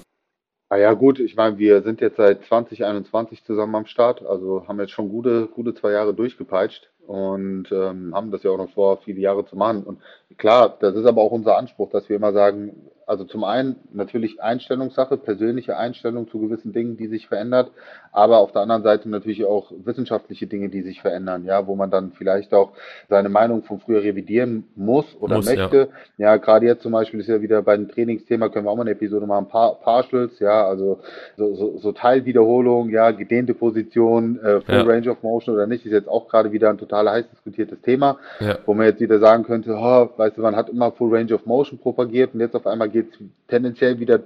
Ah 0.68 0.76
ja, 0.76 0.92
gut, 0.92 1.18
ich 1.18 1.34
meine, 1.34 1.58
wir 1.58 1.82
sind 1.82 2.00
jetzt 2.00 2.18
seit 2.18 2.44
2021 2.44 3.42
zusammen 3.42 3.74
am 3.74 3.86
Start, 3.86 4.24
also 4.24 4.68
haben 4.68 4.78
jetzt 4.78 4.92
schon 4.92 5.08
gute, 5.08 5.48
gute 5.48 5.74
zwei 5.74 5.90
Jahre 5.90 6.14
durchgepeitscht 6.14 6.88
und 7.04 7.72
ähm, 7.72 8.14
haben 8.14 8.30
das 8.30 8.44
ja 8.44 8.52
auch 8.52 8.58
noch 8.58 8.70
vor, 8.70 8.98
viele 8.98 9.18
Jahre 9.18 9.44
zu 9.44 9.56
machen. 9.56 9.82
Und 9.82 10.00
klar, 10.36 10.76
das 10.80 10.94
ist 10.94 11.06
aber 11.06 11.22
auch 11.22 11.32
unser 11.32 11.56
Anspruch, 11.56 11.90
dass 11.90 12.08
wir 12.08 12.16
immer 12.16 12.32
sagen, 12.32 12.88
also 13.08 13.24
zum 13.24 13.42
einen 13.42 13.76
natürlich 13.90 14.42
Einstellungssache, 14.42 15.16
persönliche 15.16 15.78
Einstellung 15.78 16.28
zu 16.28 16.38
gewissen 16.38 16.74
Dingen, 16.74 16.98
die 16.98 17.06
sich 17.06 17.26
verändert, 17.26 17.70
aber 18.12 18.36
auf 18.36 18.52
der 18.52 18.60
anderen 18.60 18.82
Seite 18.82 19.08
natürlich 19.08 19.46
auch 19.46 19.72
wissenschaftliche 19.82 20.46
Dinge, 20.46 20.68
die 20.68 20.82
sich 20.82 21.00
verändern, 21.00 21.46
ja, 21.46 21.66
wo 21.66 21.74
man 21.74 21.90
dann 21.90 22.12
vielleicht 22.12 22.52
auch 22.52 22.72
seine 23.08 23.30
Meinung 23.30 23.62
von 23.62 23.80
früher 23.80 24.02
revidieren 24.02 24.64
muss 24.76 25.06
oder 25.20 25.36
muss, 25.36 25.46
möchte. 25.46 25.88
Ja. 26.18 26.32
ja, 26.32 26.36
gerade 26.36 26.66
jetzt 26.66 26.82
zum 26.82 26.92
Beispiel 26.92 27.20
ist 27.20 27.28
ja 27.28 27.40
wieder 27.40 27.62
beim 27.62 27.88
Trainingsthema, 27.88 28.50
können 28.50 28.66
wir 28.66 28.70
auch 28.70 28.76
mal 28.76 28.82
eine 28.82 28.90
Episode 28.90 29.26
machen, 29.26 29.48
pa 29.48 29.70
Partials, 29.70 30.38
ja, 30.38 30.66
also 30.66 31.00
so, 31.38 31.54
so, 31.54 31.78
so 31.78 31.92
Teilwiederholung, 31.92 32.90
ja, 32.90 33.10
gedehnte 33.12 33.54
Position, 33.54 34.38
äh, 34.40 34.60
Full 34.60 34.74
ja. 34.74 34.82
Range 34.82 35.10
of 35.10 35.22
Motion 35.22 35.54
oder 35.54 35.66
nicht, 35.66 35.86
ist 35.86 35.92
jetzt 35.92 36.08
auch 36.08 36.28
gerade 36.28 36.52
wieder 36.52 36.68
ein 36.68 36.76
total 36.76 37.08
heiß 37.08 37.24
diskutiertes 37.30 37.80
Thema, 37.80 38.18
ja. 38.40 38.58
wo 38.66 38.74
man 38.74 38.84
jetzt 38.84 39.00
wieder 39.00 39.18
sagen 39.18 39.44
könnte, 39.44 39.74
oh, 39.74 40.10
weißt 40.18 40.36
du, 40.36 40.42
man 40.42 40.56
hat 40.56 40.68
immer 40.68 40.92
Full 40.92 41.14
Range 41.14 41.32
of 41.34 41.46
Motion 41.46 41.78
propagiert 41.78 42.34
und 42.34 42.40
jetzt 42.40 42.56
auf 42.56 42.66
einmal 42.66 42.88
geht 42.88 43.12
es 43.12 43.18
tendenziell 43.48 43.98
wieder 43.98 44.20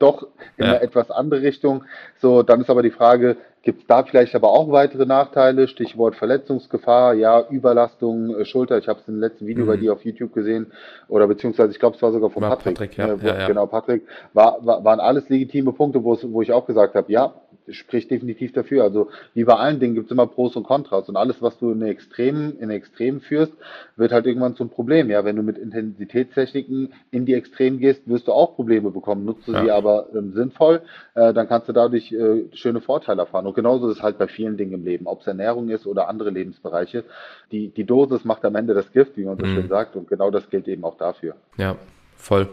doch 0.00 0.26
in 0.56 0.64
ja. 0.64 0.70
eine 0.70 0.82
etwas 0.82 1.10
andere 1.10 1.42
Richtung. 1.42 1.84
So, 2.18 2.42
dann 2.42 2.60
ist 2.62 2.70
aber 2.70 2.82
die 2.82 2.90
Frage, 2.90 3.36
gibt 3.62 3.82
es 3.82 3.86
da 3.86 4.02
vielleicht 4.02 4.34
aber 4.34 4.48
auch 4.48 4.70
weitere 4.72 5.04
Nachteile? 5.04 5.68
Stichwort 5.68 6.16
Verletzungsgefahr, 6.16 7.14
ja, 7.14 7.46
Überlastung, 7.50 8.34
äh, 8.34 8.44
Schulter. 8.44 8.78
Ich 8.78 8.88
habe 8.88 9.00
es 9.00 9.08
im 9.08 9.20
letzten 9.20 9.46
Video 9.46 9.64
mhm. 9.64 9.68
bei 9.68 9.76
dir 9.76 9.92
auf 9.92 10.04
YouTube 10.04 10.32
gesehen 10.32 10.72
oder 11.08 11.26
beziehungsweise 11.26 11.72
ich 11.72 11.78
glaube, 11.78 11.96
es 11.96 12.02
war 12.02 12.12
sogar 12.12 12.30
von 12.30 12.42
war 12.42 12.50
Patrick. 12.56 12.78
Patrick 12.78 12.96
ja. 12.96 13.08
Äh, 13.08 13.22
wo, 13.22 13.26
ja, 13.26 13.46
genau, 13.46 13.66
Patrick. 13.66 14.06
War, 14.32 14.64
war, 14.64 14.82
waren 14.84 15.00
alles 15.00 15.28
legitime 15.28 15.72
Punkte, 15.72 16.02
wo 16.02 16.42
ich 16.42 16.52
auch 16.52 16.66
gesagt 16.66 16.94
habe, 16.94 17.12
ja, 17.12 17.34
spricht 17.68 18.10
definitiv 18.10 18.52
dafür. 18.52 18.82
Also 18.82 19.08
wie 19.34 19.44
bei 19.44 19.54
allen 19.54 19.80
Dingen 19.80 19.94
gibt 19.94 20.06
es 20.06 20.12
immer 20.12 20.26
Pros 20.26 20.56
und 20.56 20.64
Kontras 20.64 21.08
und 21.08 21.16
alles, 21.16 21.40
was 21.42 21.58
du 21.58 21.70
in 21.72 21.82
Extremen, 21.82 22.58
in 22.58 22.70
Extremen 22.70 23.20
führst, 23.20 23.52
wird 23.96 24.12
halt 24.12 24.26
irgendwann 24.26 24.56
zum 24.56 24.70
Problem. 24.70 25.10
Ja, 25.10 25.24
wenn 25.24 25.36
du 25.36 25.42
mit 25.42 25.58
Intensitätstechniken 25.58 26.92
in 27.10 27.26
die 27.26 27.34
Extremen 27.34 27.78
gehst, 27.78 28.02
wirst 28.06 28.28
du 28.28 28.32
auch 28.32 28.56
Probleme 28.56 28.90
bekommen. 28.90 29.24
Nutze 29.24 29.52
ja. 29.52 29.64
sie 29.64 29.70
aber 29.70 30.06
ähm, 30.14 30.32
sinnvoll, 30.32 30.82
äh, 31.14 31.32
dann 31.32 31.48
kannst 31.48 31.68
du 31.68 31.72
dadurch 31.72 32.12
äh, 32.12 32.44
schöne 32.52 32.80
Vorteile 32.80 33.22
erfahren. 33.22 33.46
Und 33.46 33.54
genauso 33.54 33.88
ist 33.88 33.98
es 33.98 34.02
halt 34.02 34.18
bei 34.18 34.26
vielen 34.26 34.56
Dingen 34.56 34.72
im 34.72 34.84
Leben, 34.84 35.06
ob 35.06 35.20
es 35.20 35.26
Ernährung 35.26 35.68
ist 35.68 35.86
oder 35.86 36.08
andere 36.08 36.30
Lebensbereiche. 36.30 37.04
Die, 37.52 37.68
die 37.68 37.84
Dosis 37.84 38.24
macht 38.24 38.44
am 38.44 38.56
Ende 38.56 38.74
das 38.74 38.92
Gift, 38.92 39.16
wie 39.16 39.24
man 39.24 39.38
so 39.38 39.46
mhm. 39.46 39.54
schön 39.54 39.68
sagt. 39.68 39.96
Und 39.96 40.08
genau 40.08 40.30
das 40.30 40.48
gilt 40.50 40.68
eben 40.68 40.84
auch 40.84 40.96
dafür. 40.96 41.34
Ja, 41.56 41.76
voll. 42.16 42.48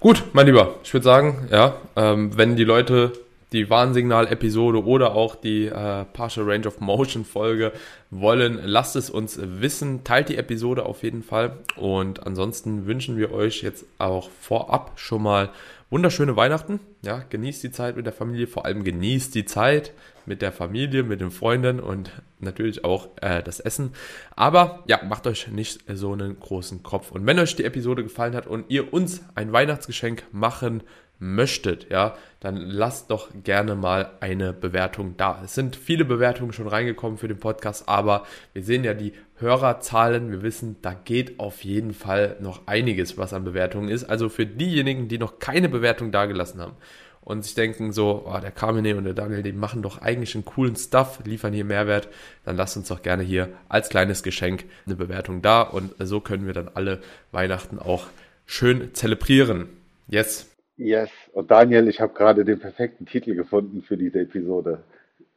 Gut, 0.00 0.22
mein 0.32 0.46
Lieber, 0.46 0.76
ich 0.82 0.92
würde 0.92 1.04
sagen, 1.04 1.48
ja, 1.50 1.74
ähm, 1.96 2.36
wenn 2.36 2.56
die 2.56 2.64
Leute 2.64 3.12
die 3.52 3.68
Warnsignal-Episode 3.68 4.84
oder 4.84 5.14
auch 5.14 5.34
die 5.34 5.66
äh, 5.66 6.04
Partial 6.04 6.48
Range 6.48 6.66
of 6.66 6.80
Motion 6.80 7.24
Folge 7.24 7.72
wollen, 8.10 8.60
lasst 8.62 8.96
es 8.96 9.10
uns 9.10 9.38
wissen. 9.42 10.04
Teilt 10.04 10.28
die 10.28 10.36
Episode 10.36 10.86
auf 10.86 11.02
jeden 11.02 11.22
Fall. 11.22 11.58
Und 11.76 12.26
ansonsten 12.26 12.86
wünschen 12.86 13.16
wir 13.16 13.32
euch 13.32 13.62
jetzt 13.62 13.84
auch 13.98 14.30
vorab 14.30 14.92
schon 14.96 15.22
mal 15.22 15.50
wunderschöne 15.90 16.36
Weihnachten. 16.36 16.78
Ja, 17.02 17.24
genießt 17.28 17.62
die 17.62 17.72
Zeit 17.72 17.96
mit 17.96 18.06
der 18.06 18.12
Familie, 18.12 18.46
vor 18.46 18.64
allem 18.64 18.84
genießt 18.84 19.34
die 19.34 19.44
Zeit 19.44 19.92
mit 20.26 20.42
der 20.42 20.52
Familie, 20.52 21.02
mit 21.02 21.20
den 21.20 21.32
Freunden 21.32 21.80
und 21.80 22.12
natürlich 22.38 22.84
auch 22.84 23.08
äh, 23.20 23.42
das 23.42 23.58
Essen. 23.58 23.92
Aber 24.36 24.84
ja, 24.86 25.00
macht 25.04 25.26
euch 25.26 25.48
nicht 25.48 25.80
so 25.92 26.12
einen 26.12 26.38
großen 26.38 26.82
Kopf. 26.84 27.10
Und 27.10 27.26
wenn 27.26 27.38
euch 27.38 27.56
die 27.56 27.64
Episode 27.64 28.04
gefallen 28.04 28.36
hat 28.36 28.46
und 28.46 28.66
ihr 28.68 28.92
uns 28.92 29.22
ein 29.34 29.52
Weihnachtsgeschenk 29.52 30.22
machen 30.30 30.82
möchtet, 31.20 31.90
ja, 31.90 32.16
dann 32.40 32.56
lasst 32.56 33.10
doch 33.10 33.28
gerne 33.44 33.76
mal 33.76 34.10
eine 34.20 34.52
Bewertung 34.52 35.14
da. 35.18 35.40
Es 35.44 35.54
sind 35.54 35.76
viele 35.76 36.06
Bewertungen 36.06 36.52
schon 36.52 36.66
reingekommen 36.66 37.18
für 37.18 37.28
den 37.28 37.38
Podcast, 37.38 37.88
aber 37.88 38.24
wir 38.54 38.62
sehen 38.62 38.82
ja 38.82 38.94
die 38.94 39.12
Hörerzahlen. 39.36 40.32
Wir 40.32 40.42
wissen, 40.42 40.76
da 40.82 40.94
geht 40.94 41.38
auf 41.38 41.62
jeden 41.62 41.92
Fall 41.92 42.36
noch 42.40 42.66
einiges, 42.66 43.18
was 43.18 43.34
an 43.34 43.44
Bewertungen 43.44 43.90
ist. 43.90 44.04
Also 44.04 44.30
für 44.30 44.46
diejenigen, 44.46 45.08
die 45.08 45.18
noch 45.18 45.38
keine 45.38 45.68
Bewertung 45.68 46.10
dagelassen 46.10 46.60
haben 46.60 46.76
und 47.20 47.44
sich 47.44 47.54
denken 47.54 47.92
so, 47.92 48.24
oh, 48.26 48.40
der 48.40 48.50
Carmine 48.50 48.96
und 48.96 49.04
der 49.04 49.12
Daniel, 49.12 49.42
die 49.42 49.52
machen 49.52 49.82
doch 49.82 50.00
eigentlich 50.00 50.34
einen 50.34 50.46
coolen 50.46 50.76
Stuff, 50.76 51.20
liefern 51.24 51.52
hier 51.52 51.66
Mehrwert, 51.66 52.08
dann 52.44 52.56
lasst 52.56 52.78
uns 52.78 52.88
doch 52.88 53.02
gerne 53.02 53.22
hier 53.22 53.50
als 53.68 53.90
kleines 53.90 54.22
Geschenk 54.22 54.64
eine 54.86 54.96
Bewertung 54.96 55.42
da 55.42 55.60
und 55.60 55.92
so 55.98 56.20
können 56.20 56.46
wir 56.46 56.54
dann 56.54 56.70
alle 56.72 57.02
Weihnachten 57.30 57.78
auch 57.78 58.06
schön 58.46 58.94
zelebrieren. 58.94 59.68
Yes. 60.08 60.49
Yes. 60.80 61.10
Und 61.32 61.50
Daniel, 61.50 61.88
ich 61.88 62.00
habe 62.00 62.14
gerade 62.14 62.44
den 62.44 62.58
perfekten 62.58 63.04
Titel 63.04 63.34
gefunden 63.34 63.82
für 63.82 63.98
diese 63.98 64.20
Episode. 64.20 64.82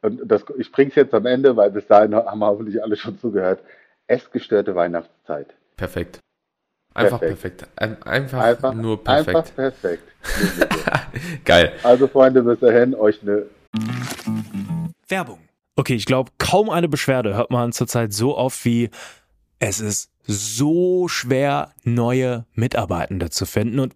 Und 0.01 0.21
das, 0.25 0.45
ich 0.57 0.71
bringe 0.71 0.89
es 0.89 0.95
jetzt 0.95 1.13
am 1.13 1.25
Ende, 1.25 1.57
weil 1.57 1.69
bis 1.69 1.85
dahin 1.85 2.15
haben 2.15 2.39
wir 2.39 2.47
hoffentlich 2.47 2.81
alle 2.81 2.95
schon 2.95 3.19
zugehört. 3.19 3.61
Essgestörte 4.07 4.73
Weihnachtszeit. 4.73 5.47
Perfekt. 5.75 6.19
Einfach 6.93 7.19
perfekt. 7.19 7.65
perfekt. 7.75 8.07
Einfach, 8.07 8.41
einfach, 8.41 8.73
nur 8.73 9.03
perfekt. 9.03 9.35
Einfach 9.35 9.55
perfekt. 9.55 10.03
Geil. 11.45 11.73
Also 11.83 12.07
Freunde, 12.07 12.41
bis 12.43 12.59
dahin, 12.59 12.95
euch 12.95 13.21
eine 13.21 13.45
Werbung. 15.09 15.39
Okay, 15.75 15.95
ich 15.95 16.05
glaube, 16.05 16.31
kaum 16.37 16.69
eine 16.69 16.87
Beschwerde 16.87 17.35
hört 17.35 17.51
man 17.51 17.73
zurzeit 17.73 18.13
so 18.13 18.37
oft 18.37 18.63
wie 18.63 18.91
es 19.59 19.81
ist 19.81 20.09
so 20.25 21.07
schwer, 21.09 21.71
neue 21.83 22.45
Mitarbeitende 22.53 23.29
zu 23.29 23.45
finden. 23.45 23.79
Und 23.79 23.95